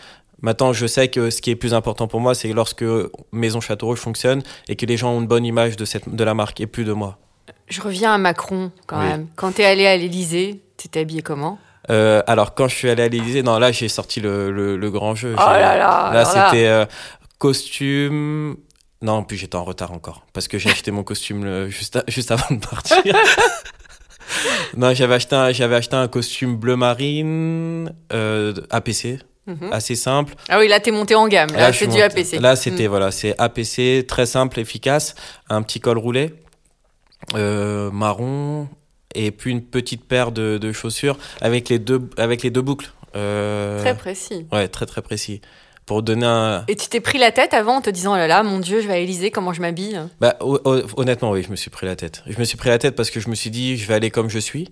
[0.42, 2.84] maintenant, je sais que ce qui est plus important pour moi, c'est lorsque
[3.32, 6.24] Maison Château Rouge fonctionne et que les gens ont une bonne image de cette, de
[6.24, 7.18] la marque et plus de moi.
[7.68, 9.06] Je reviens à Macron quand Oui.
[9.06, 9.26] même.
[9.36, 11.58] Quand t'es allé à l'Élysée, t'étais habillé comment?
[11.88, 14.90] Euh, alors quand je suis allé à l'Élysée, non là j'ai sorti le, le, le
[14.90, 15.34] grand jeu.
[15.38, 16.84] Oh là là, Là c'était euh,
[17.38, 18.56] costume.
[19.02, 22.04] Non, puis j'étais en retard encore parce que j'ai acheté mon costume le- juste, à-
[22.08, 22.96] juste avant de partir.
[24.76, 29.72] non, j'avais acheté un, j'avais acheté un costume bleu marine euh, APC, Mhm.
[29.72, 30.34] assez simple.
[30.48, 31.50] Ah oui, là t'es monté en gamme.
[31.52, 32.40] Là, Là, c'est du APC.
[32.40, 32.90] Là, c'était Mm.
[32.90, 35.14] voilà, c'est APC, très simple, efficace,
[35.48, 36.34] un petit col roulé,
[37.34, 38.68] euh, marron,
[39.14, 42.90] et puis une petite paire de, de chaussures avec les deux, avec les deux boucles.
[43.14, 44.46] Euh, Très précis.
[44.52, 45.40] Ouais, très très précis.
[45.86, 46.64] Pour donner un.
[46.68, 48.80] Et tu t'es pris la tête avant en te disant oh là là, mon Dieu,
[48.80, 50.00] je vais à l'Élysée, comment je m'habille?
[50.20, 52.22] Bah, ho- ho- honnêtement, oui, je me suis pris la tête.
[52.26, 54.10] Je me suis pris la tête parce que je me suis dit, je vais aller
[54.10, 54.68] comme je suis.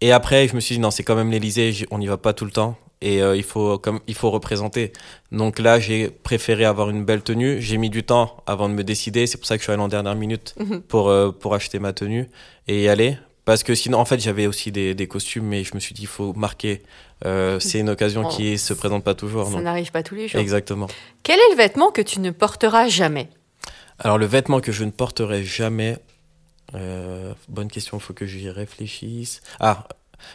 [0.00, 2.16] Et après, je me suis dit, non, c'est quand même l'Elysée, j- on n'y va
[2.16, 2.76] pas tout le temps.
[3.02, 4.92] Et euh, il, faut, comme, il faut représenter.
[5.30, 7.60] Donc là, j'ai préféré avoir une belle tenue.
[7.60, 9.26] J'ai mis du temps avant de me décider.
[9.26, 10.80] C'est pour ça que je suis allé en dernière minute Mhm.
[10.82, 12.28] pour, euh, pour acheter ma tenue
[12.66, 13.18] et y aller.
[13.44, 16.02] Parce que sinon, en fait, j'avais aussi des, des costumes, mais je me suis dit,
[16.02, 16.82] il faut marquer.
[17.26, 19.50] Euh, c'est une occasion Oh, qui se présente pas toujours.
[19.50, 20.40] Ça n'arrive pas tous les jours.
[20.40, 20.86] Exactement.
[21.22, 23.28] Quel est le vêtement que tu ne porteras jamais?
[23.98, 25.98] Alors, le vêtement que je ne porterai jamais.
[26.74, 29.42] euh, bonne question, il faut que j'y réfléchisse.
[29.60, 29.86] Ah,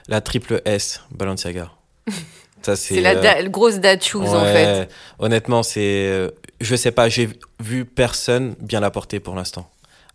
[0.07, 1.71] la triple S, Balenciaga.
[2.61, 3.01] Ça, c'est.
[3.01, 4.89] La euh, da- grosse date shoes en fait.
[5.17, 6.29] Honnêtement, c'est.
[6.61, 7.29] Je sais pas, j'ai
[7.61, 9.69] vu personne bien la porter pour l'instant.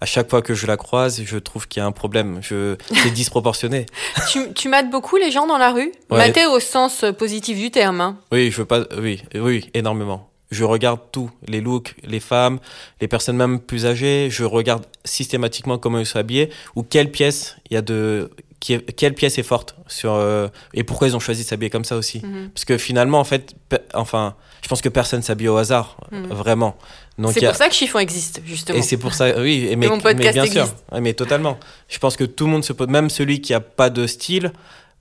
[0.05, 2.39] À chaque fois que je la croise, je trouve qu'il y a un problème.
[2.43, 2.77] Je...
[2.93, 3.87] C'est disproportionné.
[4.31, 5.93] tu, tu mates beaucoup les gens dans la rue?
[6.11, 6.19] Ouais.
[6.19, 8.03] Mater au sens positif du terme.
[8.03, 8.19] hein.
[8.31, 8.81] Oui, je veux pas.
[8.99, 10.29] Oui, oui, énormément.
[10.51, 12.59] Je regarde tout, les looks, les femmes,
[13.01, 14.29] les personnes même plus âgées.
[14.31, 18.75] Je regarde systématiquement comment ils sont habillés ou quelle pièce il y a de qui
[18.75, 21.85] est- quelle pièce est forte sur euh, et pourquoi ils ont choisi de s'habiller comme
[21.87, 22.21] ça aussi.
[22.23, 22.51] Mhm.
[22.53, 23.55] Parce que finalement, en fait,
[23.95, 26.29] enfin, je pense que personne s'habille au hasard, Mhm.
[26.29, 26.75] vraiment.
[27.19, 28.79] Donc C'est a- pour ça que Chiffon existe, justement.
[28.79, 31.59] et c'est pour ça, oui, et mais, mon podcast mais bien sûr, mais totalement.
[31.89, 34.53] Je pense que tout le monde se pose, même celui qui a pas de style.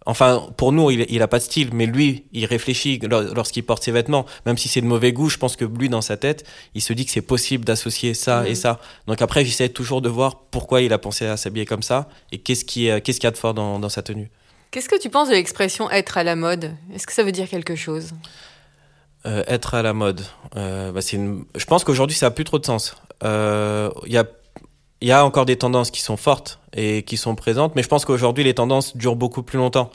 [0.05, 3.63] Enfin, pour nous, il, il a pas de style, mais lui, il réfléchit lor- lorsqu'il
[3.63, 5.29] porte ses vêtements, même si c'est de mauvais goût.
[5.29, 6.45] Je pense que lui, dans sa tête,
[6.75, 8.47] il se dit que c'est possible d'associer ça Mhm.
[8.47, 8.81] et ça.
[9.07, 12.37] Donc après, j'essaie toujours de voir pourquoi il a pensé à s'habiller comme ça et
[12.39, 14.29] qu'est-ce qu'est-ce qu'il y a de fort dans, dans sa tenue.
[14.71, 16.71] Qu'est-ce que tu penses de l'expression être à la mode?
[16.93, 18.09] Est-ce que ça veut dire quelque chose?
[19.25, 20.21] Euh, être à la mode.
[20.57, 21.45] Euh, bah, une...
[21.55, 22.97] Je pense qu'aujourd'hui, ça a plus trop de sens.
[23.23, 24.25] Euh, Il y, a,
[25.01, 28.03] y a encore des tendances qui sont fortes et qui sont présentes, mais je pense
[28.03, 29.91] qu'aujourd'hui, les tendances durent beaucoup plus longtemps.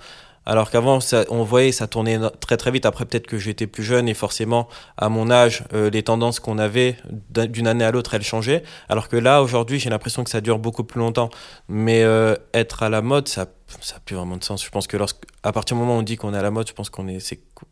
[0.49, 2.87] Alors qu'avant, on voyait, ça tournait très très vite.
[2.87, 6.57] Après, peut-être que j'étais plus jeune et forcément, à mon âge, euh, les tendances qu'on
[6.59, 6.97] avait
[7.31, 8.63] d'un- d'une année à l'autre, elles changeaient.
[8.89, 11.29] Alors que là, aujourd'hui, j'ai l'impression que ça dure beaucoup plus longtemps.
[11.69, 13.47] Mais euh, être à la mode, ça
[13.81, 14.65] ça n'a plus vraiment de sens.
[14.65, 16.51] Je pense que lorsque, à partir du moment où on dit qu'on est à la
[16.51, 17.19] mode, je pense qu'on est,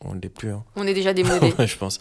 [0.03, 0.51] on l'est plus.
[0.53, 0.62] hein.
[0.77, 1.55] On est déjà démodé.
[1.67, 1.99] Je pense.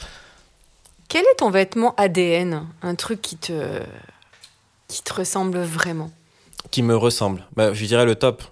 [1.07, 3.79] Quel est ton vêtement ADN Un truc qui te,
[4.89, 6.11] qui te ressemble vraiment?
[6.71, 7.45] Qui me ressemble.
[7.55, 8.43] Bah, je dirais le top.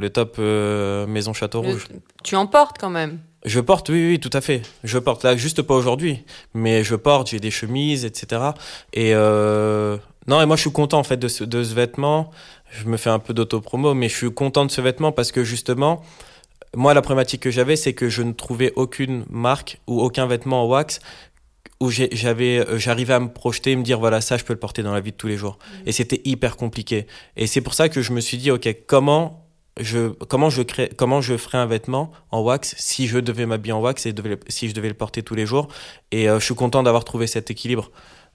[0.00, 1.88] Le top euh, Maison Château Le- Rouge.
[2.24, 3.20] Tu en portes quand même.
[3.44, 4.62] Je porte, oui, oui, tout à fait.
[4.84, 8.42] Je porte là, juste pas aujourd'hui, mais je porte, j'ai des chemises, etc.
[8.92, 12.30] Et euh, non, et moi je suis content en fait de ce, de ce vêtement.
[12.70, 15.44] Je me fais un peu d'auto-promo, mais je suis content de ce vêtement parce que
[15.44, 16.02] justement,
[16.74, 20.64] moi la problématique que j'avais, c'est que je ne trouvais aucune marque ou aucun vêtement
[20.64, 21.00] en wax
[21.80, 24.82] où j'avais, euh, j'arrivais à me projeter, me dire voilà ça, je peux le porter
[24.82, 25.58] dans la vie de tous les jours.
[25.86, 27.06] Et c'était hyper compliqué.
[27.36, 29.46] Et c'est pour ça que je me suis dit ok, comment
[30.28, 33.80] comment je crée, comment je ferais un vêtement en wax si je devais m'habiller en
[33.80, 34.14] wax et
[34.48, 35.68] si je devais le porter tous les jours?
[36.10, 37.90] Et euh, je suis content d'avoir trouvé cet équilibre.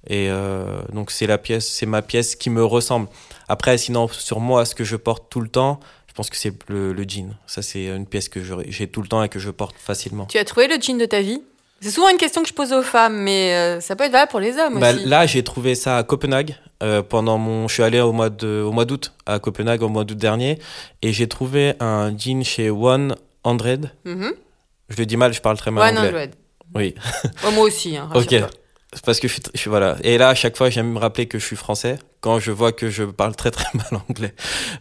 [0.08, 3.08] Et euh, donc c'est la pièce, c'est ma pièce qui me ressemble.
[3.48, 6.54] Après, sinon sur moi, ce que je porte tout le temps, je pense que c'est
[6.70, 7.36] le, le jean.
[7.48, 10.26] Ça c'est une pièce que j'ai tout le temps et que je porte facilement.
[10.26, 11.42] Tu as trouvé le jean de ta vie?
[11.82, 14.32] C'est souvent une question que je pose aux femmes, mais euh, ça peut être valable
[14.32, 15.06] pour les hommes Bah, aussi.
[15.06, 16.56] là, j'ai trouvé ça à Copenhague.
[16.84, 19.88] euh, pendant mon, je suis allé au mois de, au mois d'août à Copenhague au
[19.90, 20.60] mois d'août dernier,
[21.02, 23.92] et j'ai trouvé un jean chez One Hundred.
[24.06, 24.34] Mhm.
[24.90, 26.10] Je le dis mal, je parle très mal One anglais.
[26.10, 26.32] Hundred.
[26.74, 26.96] Oui.
[27.48, 27.96] Oh, moi aussi.
[27.98, 28.36] Hein, Ok.
[29.06, 29.96] parce que je suis, je suis- voilà.
[30.04, 32.72] Et là, à chaque fois, j'aime me rappeler que je suis français quand je vois
[32.72, 34.34] que je parle très très mal anglais.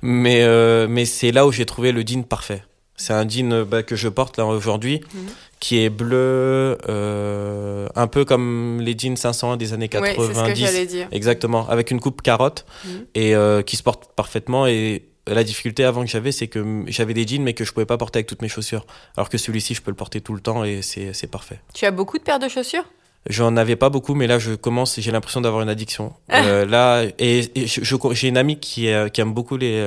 [0.02, 2.62] Mais euh, mais c'est là où j'ai trouvé le jean parfait.
[2.96, 5.26] C'est un jean bah, que je porte là aujourd'hui, Mhm.
[5.60, 10.28] Qui est bleu, euh, un peu comme les jeans 501 des années Ouais, c'est ce
[10.28, 10.60] que 90.
[10.60, 11.08] j'allais dire.
[11.12, 13.06] Exactement, avec une coupe carotte Mhm.
[13.14, 14.66] et euh, qui se porte parfaitement.
[14.66, 17.72] Et la difficulté avant que j'avais, c'est que mm, j'avais des jeans mais que je
[17.72, 18.84] pouvais pas porter avec toutes mes chaussures.
[19.16, 21.60] Alors que celui-ci, je peux le porter tout le temps et c'est parfait.
[21.74, 22.84] Tu as beaucoup de paires de chaussures?
[23.30, 26.12] J'en avais pas beaucoup, mais là je commence, j'ai l'impression d'avoir une addiction.
[26.30, 29.82] Euh, là, et, j'ai une amie qui, qui aime beaucoup les,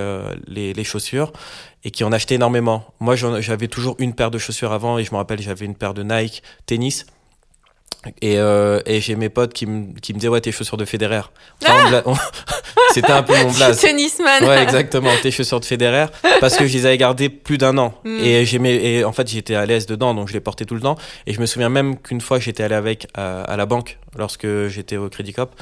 [0.47, 1.31] les, les chaussures
[1.87, 2.83] et qui en achetait énormément.
[2.99, 5.93] Moi, j'avais toujours une paire de chaussures avant et je me rappelle, j'avais une paire
[5.93, 7.05] de Nike tennis.
[8.21, 10.83] Et, euh, et j'ai mes potes qui me, qui me disaient ouais tes chaussures de
[10.83, 11.21] Federer.
[11.65, 12.03] Enfin,
[12.93, 13.79] C'était un peu mon blaze.
[13.79, 14.43] Tennisman.
[14.43, 16.07] Ouais, exactement, tes chaussures de Federer,
[16.41, 17.93] parce que je les avais gardées plus d'un an.
[18.03, 18.19] Mm.
[18.21, 20.97] Et et en fait, j'étais à l'aise dedans, donc je les portais tout le temps.
[21.25, 24.67] Et je me souviens même qu'une fois, j'étais allé avec à, à la banque lorsque
[24.67, 25.55] j'étais au Crédit Cop.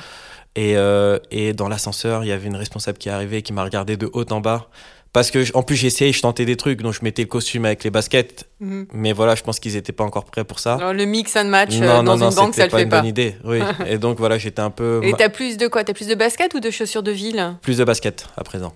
[0.55, 3.63] Et, euh, et dans l'ascenseur, il y avait une responsable qui est arrivée, qui m'a
[3.63, 4.69] regardé de haut en bas.
[5.15, 7.85] Parce que, en plus, j'essayais, je tentais des trucs, donc je mettais le costume avec
[7.85, 8.49] les baskets.
[8.59, 8.87] Mhm.
[8.91, 10.73] Mais voilà, je pense qu'ils étaient pas encore prêts pour ça.
[10.73, 12.71] Alors, le mix and match euh, non, dans non, non, une banque, c'était ça le
[12.71, 12.99] pas fait une pas.
[12.99, 13.37] bonne idée.
[13.45, 13.59] Oui.
[13.87, 14.99] et donc voilà, j'étais un peu.
[15.03, 17.55] Et t'as plus de quoi T'as plus de baskets ou de chaussures de ville?
[17.61, 18.73] Plus de basket à présent.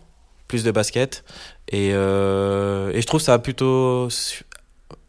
[0.48, 1.26] Plus de basket.
[1.68, 4.08] Et, euh, et je trouve ça plutôt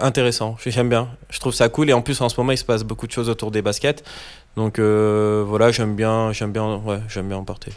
[0.01, 0.57] intéressant.
[0.67, 1.11] J'aime bien.
[1.29, 1.91] Je trouve ça cool.
[1.91, 4.03] Et en plus, en ce moment, il se passe beaucoup de choses autour des baskets.
[4.57, 7.71] Donc euh, voilà, j'aime bien, j'aime bien, ouais, j'aime bien en porter.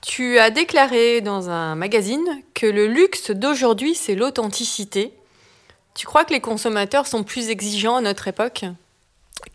[0.00, 5.12] Tu as déclaré dans un magazine que le luxe d'aujourd'hui, c'est l'authenticité.
[5.94, 8.64] Tu crois que les consommateurs sont plus exigeants à notre époque?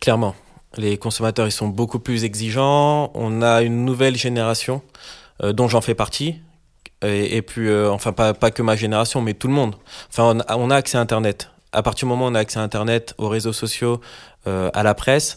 [0.00, 0.34] Clairement.
[0.76, 3.10] Les consommateurs, ils sont beaucoup plus exigeants.
[3.14, 4.82] On a une nouvelle génération
[5.42, 6.36] euh, dont j'en fais partie.
[7.02, 9.76] Et, puis, euh, enfin, pas, pas que ma génération, mais tout le monde.
[10.08, 11.50] Enfin, on a, on a accès à Internet.
[11.72, 14.00] À partir du moment où on a accès à Internet, aux réseaux sociaux,
[14.46, 15.36] euh, à la presse,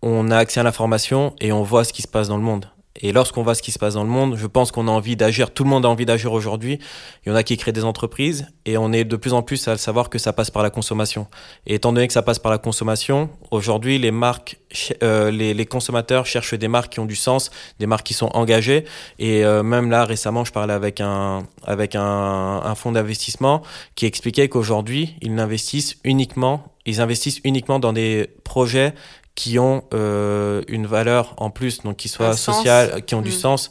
[0.00, 2.66] on a accès à l'information et on voit ce qui se passe dans le monde.
[3.00, 5.16] Et lorsqu'on voit ce qui se passe dans le monde, je pense qu'on a envie
[5.16, 5.50] d'agir.
[5.50, 6.78] Tout le monde a envie d'agir aujourd'hui.
[7.24, 9.66] Il y en a qui créent des entreprises et on est de plus en plus
[9.66, 11.26] à savoir que ça passe par la consommation.
[11.66, 14.58] Et étant donné que ça passe par la consommation, aujourd'hui, les marques,
[15.02, 18.30] euh, les, les consommateurs cherchent des marques qui ont du sens, des marques qui sont
[18.34, 18.84] engagées.
[19.18, 23.62] Et euh, même là, récemment, je parlais avec un, avec un, un fonds d'investissement
[23.94, 28.92] qui expliquait qu'aujourd'hui, ils investissent uniquement, ils investissent uniquement dans des projets
[29.34, 33.32] qui ont euh, une valeur en plus, donc qui soient sociales, qui ont du Mm.
[33.32, 33.70] sens,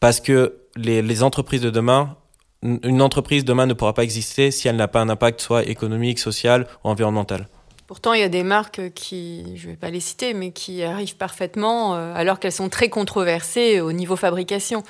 [0.00, 2.16] parce que les, les entreprises de demain,
[2.62, 5.64] une une entreprise demain ne pourra pas exister si elle n'a pas un impact soit
[5.64, 7.48] économique, social ou environnemental.
[7.86, 10.82] Pourtant, il y a des marques qui, je ne vais pas les citer, mais qui
[10.82, 14.82] arrivent parfaitement, euh, alors qu'elles sont très controversées au niveau fabrication.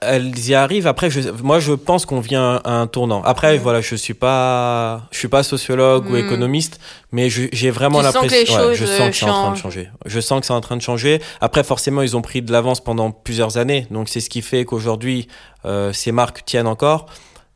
[0.00, 0.86] Elles y arrivent.
[0.86, 3.22] Après, je, moi, je pense qu'on vient à un tournant.
[3.24, 6.16] Après, voilà, je suis pas, je suis pas sociologue ou Mm.
[6.18, 6.78] économiste,
[7.10, 8.54] mais je- j'ai vraiment l'impression.
[8.68, 9.88] ouais, je sens que c'est en train de changer.
[10.06, 11.20] Je sens que c'est en train de changer.
[11.40, 14.64] Après, forcément, ils ont pris de l'avance pendant plusieurs années, donc c'est ce qui fait
[14.64, 15.26] qu'aujourd'hui,
[15.64, 17.06] euh, ces marques tiennent encore.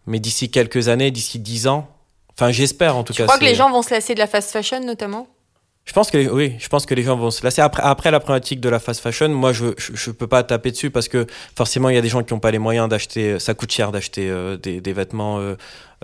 [0.06, 1.88] Mais d'ici quelques années, d'ici dix ans,
[2.36, 3.26] enfin, j'espère en tout Tu cas.
[3.26, 5.26] crois que les gens vont se lasser de la fast fashion, notamment?
[5.86, 7.62] Je pense que les- oui, je pense que les gens vont se lasser.
[7.62, 10.70] Après, après la problématique de la fast fashion, moi je, je je peux pas taper
[10.72, 13.38] dessus parce que forcément il y a des gens qui n'ont pas les moyens d'acheter.
[13.38, 15.54] Ça coûte cher d'acheter euh, des, des vêtements euh,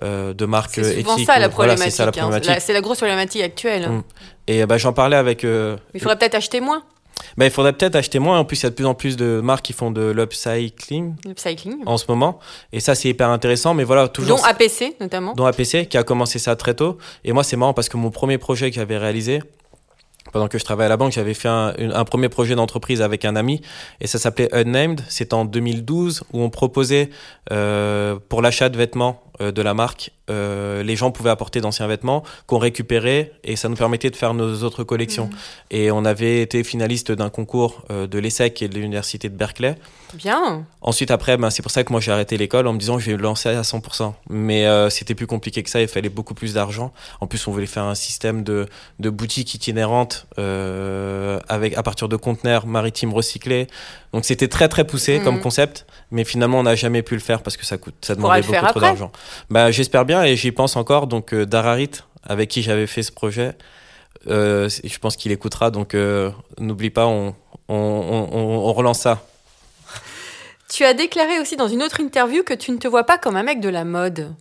[0.04, 1.26] euh, de marque C'est souvent éthique.
[1.26, 1.84] ça la voilà, problématique.
[1.90, 2.12] c'est ça la hein.
[2.12, 2.50] problématique.
[2.54, 3.88] La- C'est la grosse problématique actuelle.
[3.88, 4.02] Mm.
[4.48, 5.44] Et bah, j'en parlais avec.
[5.44, 6.82] euh, Il faudrait peut-être acheter moins,
[7.36, 8.38] bah, il faudrait peut-être acheter moins.
[8.38, 11.14] En plus, il y a de plus en plus de marques qui font de l'upcycling
[11.86, 12.38] en ce moment.
[12.72, 13.74] Et ça, c'est hyper intéressant.
[13.74, 14.38] Mais voilà, toujours.
[14.38, 15.34] Dont APC, notamment.
[15.34, 16.98] dont APC, qui a commencé ça très tôt.
[17.24, 19.42] Et moi, c'est marrant parce que mon premier projet que j'avais réalisé,
[20.32, 23.24] pendant que je travaillais à la banque, j'avais fait un, un premier projet d'entreprise avec
[23.24, 23.60] un ami,
[24.00, 25.02] et ça s'appelait Unnamed.
[25.08, 27.10] C'était en 2012, où on proposait,
[27.52, 32.22] euh, pour l'achat de vêtements de la marque, euh, les gens pouvaient apporter d'anciens vêtements
[32.46, 35.26] qu'on récupérait, et ça nous permettait de faire nos autres collections.
[35.26, 35.36] Mm.
[35.70, 39.74] Et on avait été finaliste d'un concours euh, de l'ESSEC et de l'Université de Berkeley.
[40.14, 40.64] Bien.
[40.80, 43.10] Ensuite, après, ben, c'est pour ça que moi j'ai arrêté l'école en me disant je
[43.10, 44.12] vais me lancer à 100%.
[44.28, 46.92] Mais euh, c'était plus compliqué que ça, il fallait beaucoup plus d'argent.
[47.20, 48.66] En plus, on voulait faire un système de,
[49.00, 53.66] de boutique itinérante euh, avec, à partir de conteneurs maritimes recyclés.
[54.12, 55.24] Donc c'était très très poussé Mhm.
[55.24, 58.14] comme concept, mais finalement on n'a jamais pu le faire parce que ça, coûte, ça
[58.14, 59.10] demandait beaucoup trop d'argent.
[59.50, 61.06] Bah, J'espère bien et j'y pense encore.
[61.08, 61.90] Donc euh, Dararit,
[62.22, 63.52] avec qui j'avais fait ce projet,
[64.28, 65.70] euh, je pense qu'il écoutera.
[65.70, 67.34] Donc euh, n'oublie pas, on,
[67.68, 67.74] on,
[68.32, 69.24] on, relance ça.
[70.68, 73.36] Tu as déclaré aussi dans une autre interview que tu ne te vois pas comme
[73.36, 74.34] un mec de la mode.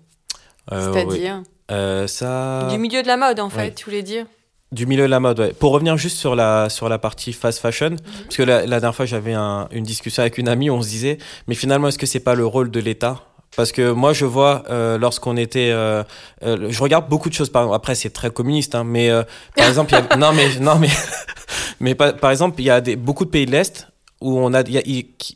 [0.72, 0.94] Euh, oui.
[0.94, 2.68] C'est-à-dire Euh, ça...
[2.70, 3.74] du milieu de la mode, en fait, Ouais.
[3.74, 4.26] tu voulais dire
[4.72, 5.54] Du milieu de la mode, ouais.
[5.54, 8.96] Pour revenir juste sur la, sur la partie fast fashion, parce que la, la dernière
[8.96, 12.06] fois, j'avais un- une discussion avec une amie, on se disait, mais finalement, est-ce que
[12.06, 13.20] c'est pas le rôle de l'État?
[13.58, 15.72] Parce que moi, je vois, euh, lorsqu'on était...
[15.74, 16.04] euh,
[16.44, 17.50] euh, je regarde beaucoup de choses.
[17.50, 19.24] Par, après, c'est très communiste, hein, mais euh,
[19.58, 19.92] par exemple...
[19.94, 20.88] il y a- non, mais, non, mais,
[21.82, 23.90] mais par, par exemple, il y a des, beaucoup de pays de l'Est
[24.22, 24.64] où, on a,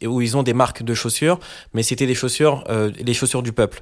[0.06, 1.40] où ils ont des marques de chaussures,
[1.74, 3.82] mais c'était des chaussures, euh, les chaussures du peuple.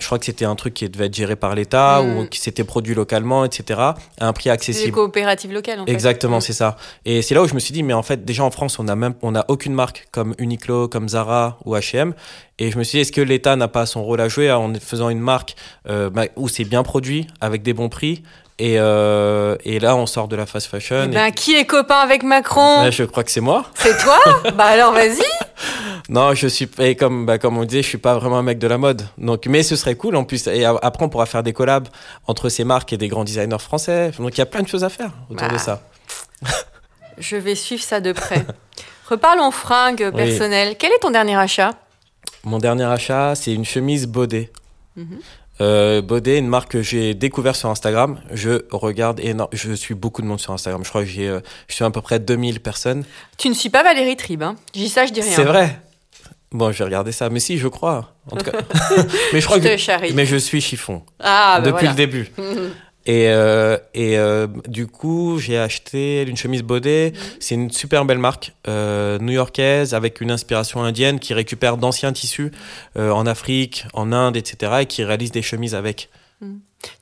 [0.00, 2.64] Je crois que c'était un truc qui devait être géré par l'État ou qui s'était
[2.64, 4.92] produit localement, etc., à un prix C'est des accessible.
[4.92, 5.92] coopératives locales, en fait.
[5.92, 6.40] Exactement, Mm.
[6.42, 6.76] c'est ça.
[7.04, 8.88] Et c'est là où je me suis dit, mais en fait, déjà en France, on
[8.88, 12.14] a même, on a aucune marque comme Uniqlo, comme Zara ou H&M.
[12.58, 14.74] Et je me suis dit, est-ce que l'État n'a pas son rôle à jouer en
[14.74, 15.54] faisant une marque
[15.88, 18.22] euh, bah, où c'est bien produit, avec des bons prix
[18.58, 20.96] et, euh, et là, on sort de la fast fashion.
[21.02, 23.66] Eh et- ben, qui est copain avec Macron Ouais, je crois que c'est moi.
[23.74, 24.18] C'est toi
[24.56, 25.20] Bah alors vas-y
[26.08, 28.58] Non, je suis et comme bah, comme on disait, je suis pas vraiment un mec
[28.58, 29.06] de la mode.
[29.18, 30.46] Donc, mais ce serait cool en plus.
[30.46, 31.88] Et après, on pourra faire des collabs
[32.26, 34.12] entre ces marques et des grands designers français.
[34.18, 35.52] Donc, il y a plein de choses à faire autour Bah.
[35.54, 35.82] de ça.
[37.18, 38.44] Je vais suivre ça de près.
[39.08, 40.76] Reparlons fringues personnelles.
[40.78, 41.72] Quel est ton dernier achat?
[42.44, 44.50] Mon dernier achat, c'est une chemise Baudet.
[44.96, 45.18] Mhm.
[45.60, 48.20] Euh, Baudet, une marque que j'ai découvert sur Instagram.
[48.32, 50.84] Je regarde énorme, je suis beaucoup de monde sur Instagram.
[50.84, 53.04] Je crois que j'ai, euh, je suis à peu près 2000 personnes.
[53.38, 55.32] Tu ne suis pas Valérie Tribe, hein Je dis ça, je dis rien.
[55.32, 55.80] C'est vrai.
[56.52, 57.28] Bon, je vais regarder ça.
[57.30, 58.14] Mais si, je crois.
[58.30, 58.58] En tout cas.
[59.32, 60.12] mais je crois Je que, charrie.
[60.14, 61.90] mais je suis chiffon Ah, bah depuis voilà.
[61.90, 62.30] le début.
[63.06, 67.12] Et, euh, et euh, du coup, j'ai acheté une chemise Baudet.
[67.14, 67.20] Mhm.
[67.40, 72.50] C'est une super belle marque euh, new-yorkaise avec une inspiration indienne qui récupère d'anciens tissus
[72.96, 74.72] euh, en Afrique, en Inde, etc.
[74.80, 76.08] et qui réalise des chemises avec.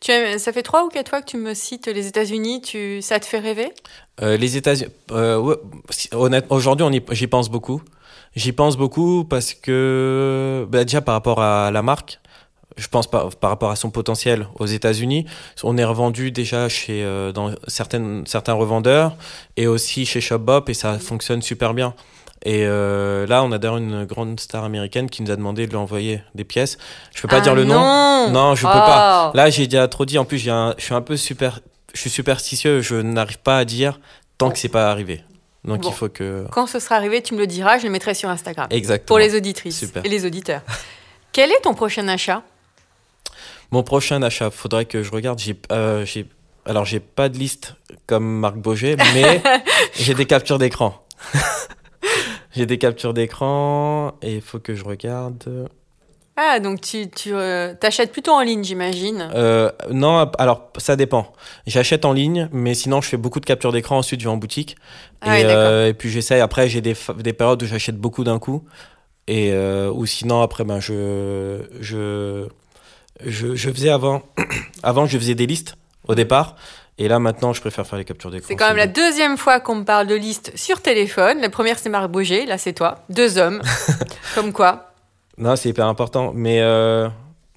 [0.01, 2.61] Tu aimes- ça fait trois ou quatre fois que tu me cites les États-Unis.
[2.63, 3.73] Tu, ça te fait rêver?
[4.23, 5.57] Euh, les États-Unis, euh, ouais,
[6.13, 7.83] honnêtement, aujourd'hui, on y- j'y pense beaucoup.
[8.37, 12.21] J'y pense beaucoup parce que bah, déjà par rapport à la marque,
[12.77, 15.27] je pense par, par rapport à son potentiel aux États-Unis,
[15.63, 19.17] on est revendu déjà chez euh, dans certaines certains revendeurs
[19.57, 21.95] et aussi chez Shopbop et ça fonctionne super bien.
[22.47, 25.71] Et euh, là, on a d'ailleurs une grande star américaine qui nous a demandé de
[25.71, 26.77] lui envoyer des pièces.
[27.15, 27.75] Je peux pas Ah dire le nom.
[27.75, 28.73] non Non, je peux Oh.
[28.73, 29.31] pas.
[29.35, 30.19] Là, j'ai déjà trop dit.
[30.19, 31.61] En plus, un- je suis un peu super,
[31.95, 32.83] je suis superstitieux.
[32.83, 33.99] Je n'arrive pas à dire
[34.37, 35.23] tant que c'est pas arrivé.
[35.65, 35.89] Donc Bon.
[35.89, 36.45] il faut que.
[36.51, 38.67] Quand ce sera arrivé, tu me le diras, je le mettrai sur Instagram.
[38.69, 39.07] Exactement.
[39.07, 40.05] Pour les auditrices Super.
[40.05, 40.61] et les auditeurs.
[41.33, 42.43] Quel est ton prochain achat?
[43.75, 45.41] Mon prochain achat, faudrait que je regarde.
[45.41, 46.29] J'ai, euh, j'ai,
[46.65, 47.75] alors j'ai pas de liste
[48.07, 49.43] comme Marc Boger, mais
[49.95, 51.05] j'ai des captures d'écran.
[52.55, 55.69] j'ai des captures d'écran et il faut que je regarde.
[56.37, 59.29] Ah, donc tu, tu euh, t'achètes plutôt en ligne, j'imagine.
[59.35, 61.33] Euh, non, alors ça dépend.
[61.67, 63.99] J'achète en ligne, mais sinon je fais beaucoup de captures d'écran.
[63.99, 64.77] Ensuite, je vais en boutique.
[65.21, 66.41] Ah et, euh, et puis j'essaye.
[66.41, 68.63] Après, j'ai des, des périodes où j'achète beaucoup d'un coup.
[69.27, 69.53] Et
[69.89, 72.47] ou sinon après, ben je je
[73.25, 74.23] je, je faisais avant.
[74.83, 75.77] avant, je faisais des listes
[76.09, 76.57] au départ.
[76.99, 78.47] Et là, maintenant, je préfère faire les captures d'écran.
[78.49, 81.41] C'est quand même la deuxième fois qu'on me parle de liste sur téléphone.
[81.41, 82.47] La première, c'est Marc Boger.
[82.47, 83.05] Là, c'est toi.
[83.09, 83.61] Deux hommes.
[84.37, 84.93] Comme quoi.
[85.37, 86.31] Non, c'est hyper important.
[86.33, 87.09] Mais euh,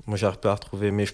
[0.07, 0.89] moi, j'arrive pas à retrouver.
[0.89, 1.13] Mais je-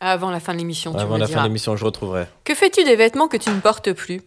[0.00, 1.38] Avant la fin de l'émission, tu avant me la diras.
[1.38, 2.26] fin de l'émission, je retrouverai.
[2.44, 4.22] Que fais-tu des vêtements que tu ne portes plus?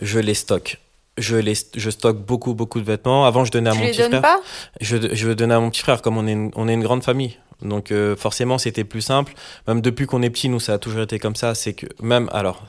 [0.00, 0.78] Je les stocke.
[1.18, 3.26] Je, les, je stocke beaucoup, beaucoup de vêtements.
[3.26, 4.22] Avant, je donnais à Tu mon les petit frère.
[4.22, 4.40] pas?
[4.80, 7.02] Je, je donnais à mon petit frère, comme on est une, on est une grande
[7.04, 7.36] famille.
[7.60, 9.34] Donc euh, forcément, c'était plus simple.
[9.68, 11.54] Même depuis qu'on est petit, nous, ça a toujours été comme ça.
[11.54, 12.62] C'est que même, alors,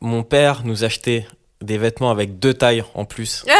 [0.00, 1.26] mon père nous achetait
[1.60, 3.54] des vêtements avec deux tailles en plus Ah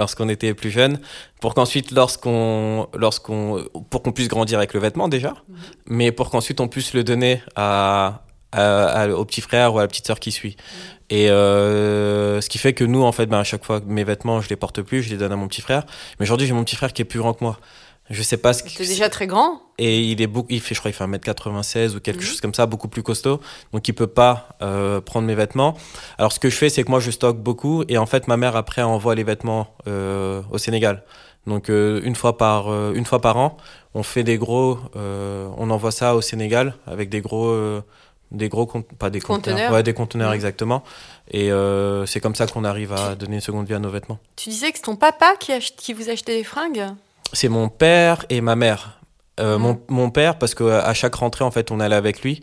[0.00, 0.98] lorsqu'on était plus jeune,
[1.40, 5.56] pour qu'ensuite, lorsqu'on, lorsqu'on, pour qu'on puisse grandir avec le vêtement déjà, Mhm.
[5.86, 9.82] mais pour qu'ensuite on puisse le donner à, à- à- au petit frère ou à
[9.82, 10.56] la petite sœur qui suit.
[10.58, 10.98] Mhm.
[11.14, 14.40] Et euh, ce qui fait que nous, en fait, ben, à chaque fois, mes vêtements,
[14.40, 15.84] je les porte plus, je les donne à mon petit frère.
[16.18, 17.58] Mais aujourd'hui, j'ai mon petit frère qui est plus grand que moi.
[18.10, 18.76] Je sais pas ce T'es qui.
[18.86, 22.00] déjà très grand Et il est beaucoup, il fait, je crois, il fait 1m96 ou
[22.00, 22.22] quelque Mhm.
[22.22, 23.40] chose comme ça, beaucoup plus costaud.
[23.72, 25.76] Donc, il peut pas euh, prendre mes vêtements.
[26.18, 27.84] Alors, ce que je fais, c'est que moi, je stocke beaucoup.
[27.88, 31.02] Et en fait, ma mère, après, envoie les vêtements euh, au Sénégal.
[31.46, 33.56] Donc, euh, une, fois par, euh, une fois par an,
[33.94, 34.78] on fait des gros.
[34.96, 37.54] euh, on envoie ça au Sénégal avec des gros.
[38.34, 39.56] Des gros, pas des conteneurs.
[39.56, 39.72] Conteneurs.
[39.72, 40.82] Ouais, des conteneurs, exactement.
[41.30, 44.18] Et euh, c'est comme ça qu'on arrive à donner une seconde vie à nos vêtements.
[44.36, 46.84] Tu disais que c'est ton papa qui, qui vous achetait des fringues?
[47.32, 49.00] C'est mon père et ma mère.
[49.40, 52.42] Euh, mon, mon père, parce qu'à chaque rentrée, en fait, on allait avec lui.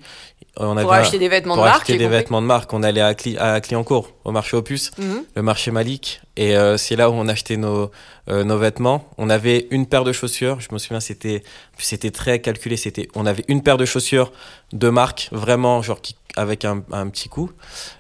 [0.57, 2.17] On pour avait- acheter des vêtements pour de marque acheter des compris.
[2.17, 2.73] vêtements de marque.
[2.73, 5.23] On allait à, Cli à Clignancourt, au marché Opus, Mhm.
[5.35, 6.19] le marché Malik.
[6.35, 7.89] Et euh, c'est là où on achetait nos,
[8.29, 9.05] euh, nos vêtements.
[9.17, 10.59] On avait une paire de chaussures.
[10.59, 11.43] Je me souviens, c'était
[11.77, 12.75] c'était très calculé.
[12.75, 14.33] C'était, on avait une paire de chaussures
[14.73, 17.51] de marque, vraiment, genre, qui, avec un, un petit coup.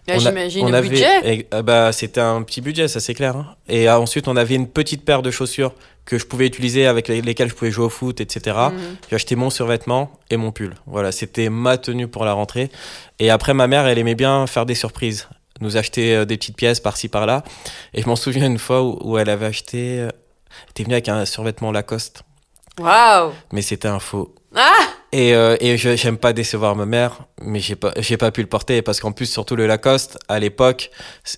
[0.07, 1.09] Là, J'imagine le avait- budget.
[1.23, 3.35] et, euh, bah, c'était un petit budget, ça c'est clair.
[3.35, 3.55] hein.
[3.67, 5.73] Et euh, ensuite, on avait une petite paire de chaussures
[6.05, 8.55] que je pouvais utiliser, avec les- lesquelles je pouvais jouer au foot, etc.
[8.71, 8.95] Mhm.
[9.09, 10.75] J'ai acheté mon survêtement et mon pull.
[10.87, 12.71] Voilà, c'était ma tenue pour la rentrée.
[13.19, 15.27] Et après, ma mère, elle aimait bien faire des surprises,
[15.59, 17.43] nous acheter euh, des petites pièces par-ci par-là.
[17.93, 20.11] Et je m'en souviens une fois où, où elle avait acheté, elle
[20.71, 22.23] était venue avec un survêtement Lacoste,
[22.79, 24.33] Waouh mais c'était un faux.
[24.55, 24.71] Ah
[25.13, 28.39] Et, euh, et je j'aime pas décevoir ma mère, mais j'ai pas j'ai pas pu
[28.41, 30.89] le porter parce qu'en plus surtout le Lacoste à l'époque,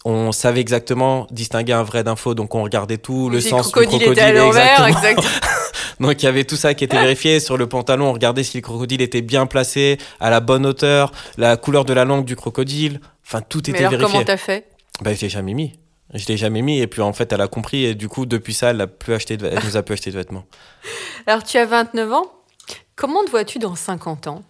[0.06, 3.98] on savait exactement distinguer un vrai d'un faux, donc on regardait tout le sens crocodile
[3.98, 5.22] du crocodile était à l'envers, exactement.
[5.22, 5.44] exact.
[6.00, 8.58] Donc il y avait tout ça qui était vérifié sur le pantalon, on regardait si
[8.58, 12.36] le crocodile était bien placé, à la bonne hauteur, la couleur de la langue du
[12.36, 14.26] crocodile, enfin tout Mais était alors, comment vérifié.
[14.26, 14.66] t'as fait?
[15.02, 15.74] Bah je l'ai jamais mis.
[16.14, 18.54] Je l'ai jamais mis et puis en fait elle a compris et du coup depuis
[18.54, 19.48] ça elle a plus acheté de...
[19.48, 20.46] elle nous a plus acheté de vêtements.
[21.26, 22.26] Alors, tu as 29 ans?
[22.96, 24.44] Comment te vois-tu dans 50 ans?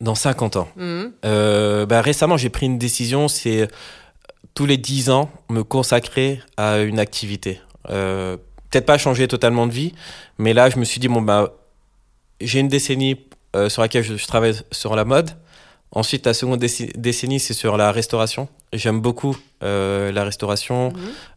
[0.00, 0.68] Dans 50 ans.
[0.76, 1.12] Mhm.
[1.24, 3.66] Euh, bah, récemment, j'ai pris une décision, c'est euh,
[4.54, 7.60] tous les 10 ans me consacrer à une activité.
[7.90, 8.36] Euh,
[8.70, 9.94] Peut-être pas changer totalement de vie,
[10.36, 11.54] mais là, je me suis dit, bon, bah,
[12.42, 13.16] j'ai une décennie
[13.56, 15.30] euh, sur laquelle je, je travaille sur la mode.
[15.90, 18.46] Ensuite, la seconde décennie, c'est sur la restauration.
[18.74, 20.92] J'aime beaucoup euh, la restauration,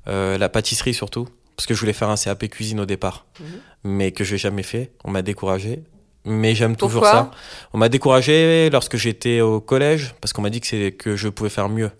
[0.09, 3.45] euh, la pâtisserie surtout, parce que je voulais faire un CAP cuisine au départ, Mhm.
[3.85, 4.91] mais que j'ai jamais fait.
[5.05, 5.83] On m'a découragé,
[6.25, 7.31] mais j'aime toujours ça.
[7.73, 11.29] On m'a découragé lorsque j'étais au collège parce qu'on m'a dit que c'est que je
[11.29, 11.91] pouvais faire mieux.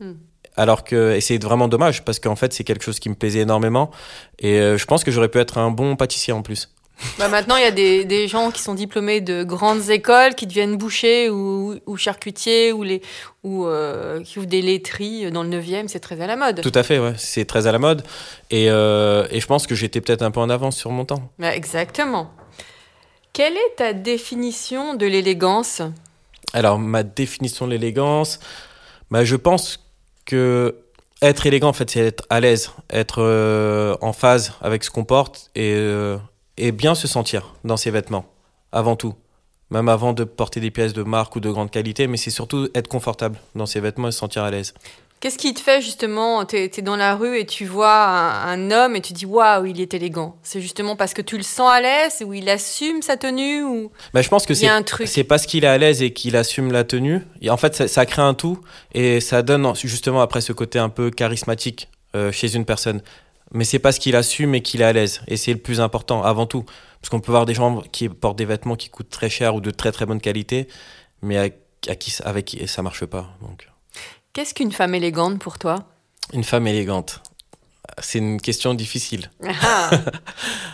[0.00, 0.14] Hmm.
[0.56, 3.40] Alors que et c'est vraiment dommage parce qu'en fait c'est quelque chose qui me plaisait
[3.40, 3.90] énormément
[4.38, 6.70] et euh, je pense que j'aurais pu être un bon pâtissier en plus.
[7.18, 10.46] Bah maintenant, il y a des, des gens qui sont diplômés de grandes écoles, qui
[10.46, 13.02] deviennent bouchers ou, ou charcutiers ou, les,
[13.44, 15.88] ou euh, qui ouvrent des laiteries dans le 9e.
[15.88, 16.62] C'est très à la mode.
[16.62, 18.02] Tout à fait, ouais, c'est très à la mode
[18.50, 21.30] et, euh, et je pense que j'étais peut-être un peu en avance sur mon temps.
[21.38, 22.30] Bah, exactement.
[23.36, 25.82] Quelle est ta définition de l'élégance?
[26.54, 28.40] Alors ma définition de l'élégance,
[29.10, 29.86] bah, je pense
[30.24, 30.74] que
[31.20, 35.04] être élégant en fait c'est être à l'aise, être euh, en phase avec ce qu'on
[35.04, 36.16] porte et, euh,
[36.56, 38.24] et bien se sentir dans ses vêtements
[38.72, 39.12] avant tout.
[39.70, 42.70] Même avant de porter des pièces de marque ou de grande qualité, mais c'est surtout
[42.74, 44.72] être confortable dans ses vêtements et se sentir à l'aise.
[45.20, 48.70] Qu'est-ce qui te fait justement Tu es, dans la rue et tu vois un, un
[48.70, 50.36] homme et tu dis waouh, il est élégant.
[50.42, 53.90] C'est justement parce que tu le sens à l'aise ou il assume sa tenue ou
[54.12, 55.08] Bah, je pense que c'est a un truc?
[55.08, 57.22] c'est parce qu'il est à l'aise et qu'il assume la tenue.
[57.40, 58.60] Et en fait, ça, ça crée un tout
[58.92, 63.00] et ça donne justement après ce côté un peu charismatique euh, chez une personne.
[63.52, 65.22] Mais c'est parce qu'il assume et qu'il est à l'aise.
[65.28, 66.64] Et c'est le plus important avant tout.
[67.00, 69.60] Parce qu'on peut voir des gens qui portent des vêtements qui coûtent très cher ou
[69.60, 70.66] de très très bonne qualité,
[71.22, 71.42] mais à,
[71.88, 73.28] à qui, avec qui ça marche pas.
[73.40, 73.68] Donc,
[74.36, 75.76] Qu'est-ce qu'une femme élégante pour toi?
[76.34, 77.22] Une femme élégante,
[78.02, 79.30] c'est une question difficile.
[79.62, 79.88] Ah,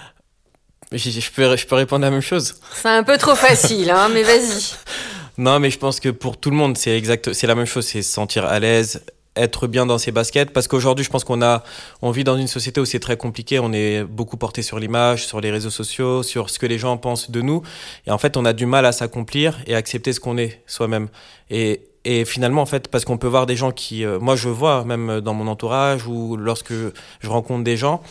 [0.91, 2.57] Je, je peux, je peux répondre la même chose?
[2.75, 4.75] C'est un peu trop facile, hein, mais vas-y.
[5.39, 7.87] Non, mais je pense que pour tout le monde, c'est exact, c'est la même chose,
[7.87, 9.05] c'est se sentir à l'aise,
[9.37, 10.53] être bien dans ses baskets.
[10.53, 11.63] Parce qu'aujourd'hui, je pense qu'on a,
[12.03, 13.61] on vit dans une société où c'est très compliqué.
[13.61, 16.97] On est beaucoup porté sur l'image, sur les réseaux sociaux, sur ce que les gens
[16.97, 17.63] pensent de nous.
[18.09, 20.61] Et en fait, on a du mal à s'accomplir et à accepter ce qu'on est
[20.67, 21.09] soi-même.
[21.49, 24.49] Et, et finalement, en fait, parce qu'on peut voir des gens qui, euh, moi, je
[24.49, 28.03] vois même dans mon entourage ou lorsque je rencontre des gens,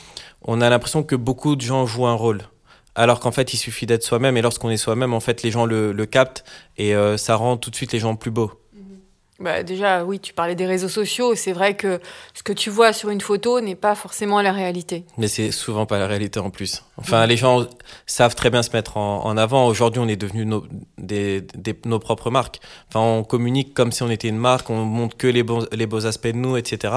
[0.44, 2.42] on a l'impression que beaucoup de gens jouent un rôle.
[2.96, 4.38] Alors qu'en fait, il suffit d'être soi-même.
[4.38, 6.44] Et lorsqu'on est soi-même, en fait, les gens le, le captent
[6.78, 8.61] et euh, ça rend tout de suite les gens plus beaux.
[9.42, 11.34] Bah, déjà, oui, tu parlais des réseaux sociaux.
[11.36, 12.00] C'est vrai que
[12.34, 15.04] ce que tu vois sur une photo n'est pas forcément la réalité.
[15.18, 16.84] Mais c'est souvent pas la réalité en plus.
[16.98, 17.66] Enfin, les gens
[18.06, 19.66] savent très bien se mettre en, en avant.
[19.68, 20.64] Aujourd'hui, on est devenus nos,
[20.98, 22.60] des, des- nos propres marques.
[22.90, 25.88] Enfin, on communique comme si on était une marque, on montre que les, bons, les
[25.88, 26.94] beaux aspects de nous, etc.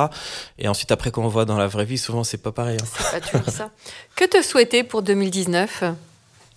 [0.59, 2.77] Et ensuite, après, quand on voit dans la vraie vie, souvent, c'est pas pareil.
[2.81, 2.85] hein.
[2.99, 3.71] C'est pas toujours ça.
[4.17, 5.85] Que te souhaiter pour 2019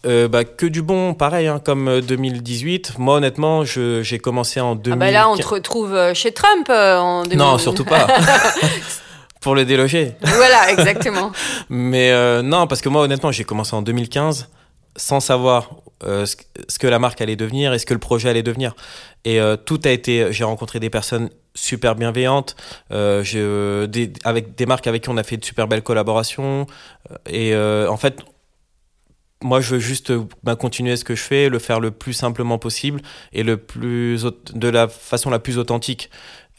[0.08, 2.98] Euh, bah, que du bon, pareil, hein, comme euh, 2018.
[2.98, 4.94] Moi, honnêtement, j'ai commencé en 2000.
[4.94, 7.38] Ah bah là, on te retrouve euh, chez Trump euh, en 2000.
[7.38, 8.08] Non, surtout pas.
[9.42, 10.14] Pour le déloger.
[10.22, 11.32] voilà, exactement.
[11.70, 14.50] Mais euh, non, parce que moi, honnêtement, j'ai commencé en 2015
[14.96, 15.70] sans savoir
[16.04, 16.36] euh, ce,
[16.80, 18.76] que- la marque allait devenir et ce que le projet allait devenir.
[19.26, 20.32] Et euh, tout a été.
[20.32, 22.56] J'ai rencontré des personnes super bienveillantes,
[22.92, 26.66] euh, euh, des, avec des marques avec qui on a fait de super belles collaborations.
[27.12, 28.18] Euh, Et euh, en fait,
[29.44, 32.14] moi, je veux juste euh, bah, continuer ce que je fais, le faire le plus
[32.14, 33.02] simplement possible
[33.34, 36.10] et le plus de la façon la plus authentique.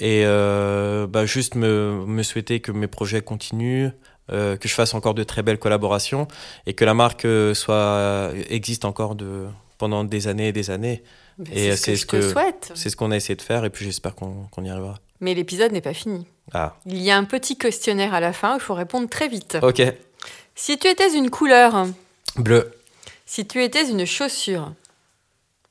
[0.01, 3.89] Et euh, bah, juste me, me souhaiter que mes projets continuent,
[4.31, 6.29] euh, que je fasse encore de très belles collaborations
[6.66, 9.47] et que la marque soit existe encore de
[9.79, 11.03] pendant des années et des années.
[11.53, 12.72] Et c'est ce que c'est je ce souhaite.
[12.74, 14.95] C'est ce qu'on a essayé de faire et puis j'espère qu'on qu'on y arrivera.
[15.20, 16.26] Mais l'épisode n'est pas fini.
[16.53, 19.59] Ah, Il y a un petit questionnaire à la fin, il faut répondre très vite.
[19.62, 19.83] ok.
[20.55, 21.87] Si tu étais une couleur,
[22.37, 22.72] Bleu.
[23.26, 24.72] si tu étais une chaussure,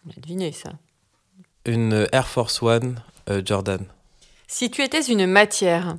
[0.06, 0.72] on a deviné ça.
[1.66, 3.86] Une Air Force One euh, Jordan.
[4.48, 5.98] Si tu étais une matière,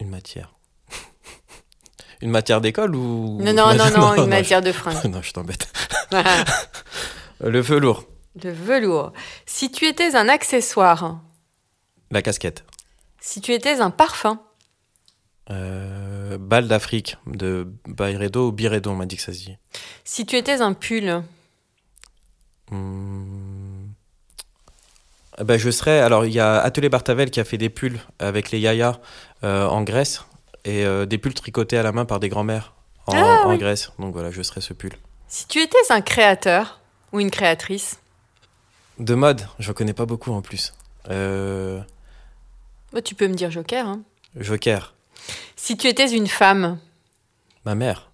[0.00, 0.52] Une matière.
[2.20, 5.04] une matière d'école ou non, non, non, non, une matière de je- fringue.
[5.10, 5.68] Non, je t'embête.
[7.40, 8.04] Le velours.
[8.42, 9.12] Le velours.
[9.46, 11.20] Si tu étais un accessoire,
[12.10, 12.64] La casquette.
[13.20, 14.40] si tu étais un parfum,
[15.50, 19.56] Euh, balle d'Afrique de Byredo ou Biredo, on m'a dit que ça se dit.
[20.04, 21.22] si tu étais un pull,
[22.70, 23.86] Hmm.
[25.38, 26.00] Eh Ben, je serais.
[26.00, 29.00] Alors, il y a Atelier Bartavel qui a fait des pulls avec les Yaya
[29.44, 30.24] euh, en Grèce
[30.64, 32.72] et euh, des pulls tricotés à la main par des grands-mères
[33.06, 33.58] en, Ah, en oui.
[33.58, 33.92] Grèce.
[34.00, 34.94] Donc voilà, je serais ce pull.
[35.28, 36.80] si tu étais un créateur
[37.12, 38.00] ou une créatrice,
[38.98, 40.72] De mode, j'en connais pas beaucoup en plus.
[41.08, 41.80] Euh,
[42.92, 43.86] bah, tu peux me dire Joker.
[43.86, 44.00] hein.
[44.34, 44.94] Joker,
[45.66, 46.78] Si tu étais une femme,
[47.64, 48.12] ma mère.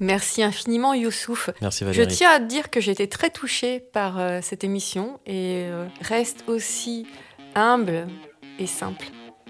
[0.00, 1.50] merci infiniment Youssouf.
[1.60, 2.08] Merci Je Valérie.
[2.08, 6.42] tiens à te dire que j'étais très touchée par euh, cette émission et euh, reste
[6.48, 7.06] aussi
[7.54, 8.08] humble
[8.58, 9.06] et simple.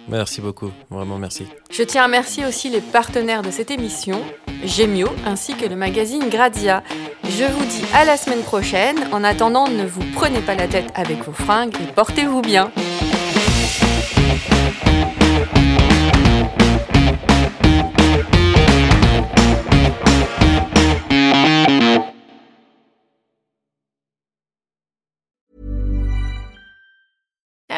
[0.06, 1.46] Merci beaucoup, vraiment merci.
[1.70, 4.20] Je tiens à remercier aussi les partenaires de cette émission,
[4.62, 6.82] Gemio ainsi que le magazine Grazia.
[7.24, 8.98] Je vous dis à la semaine prochaine.
[9.12, 12.70] En attendant, ne vous prenez pas la tête avec vos fringues et portez-vous bien.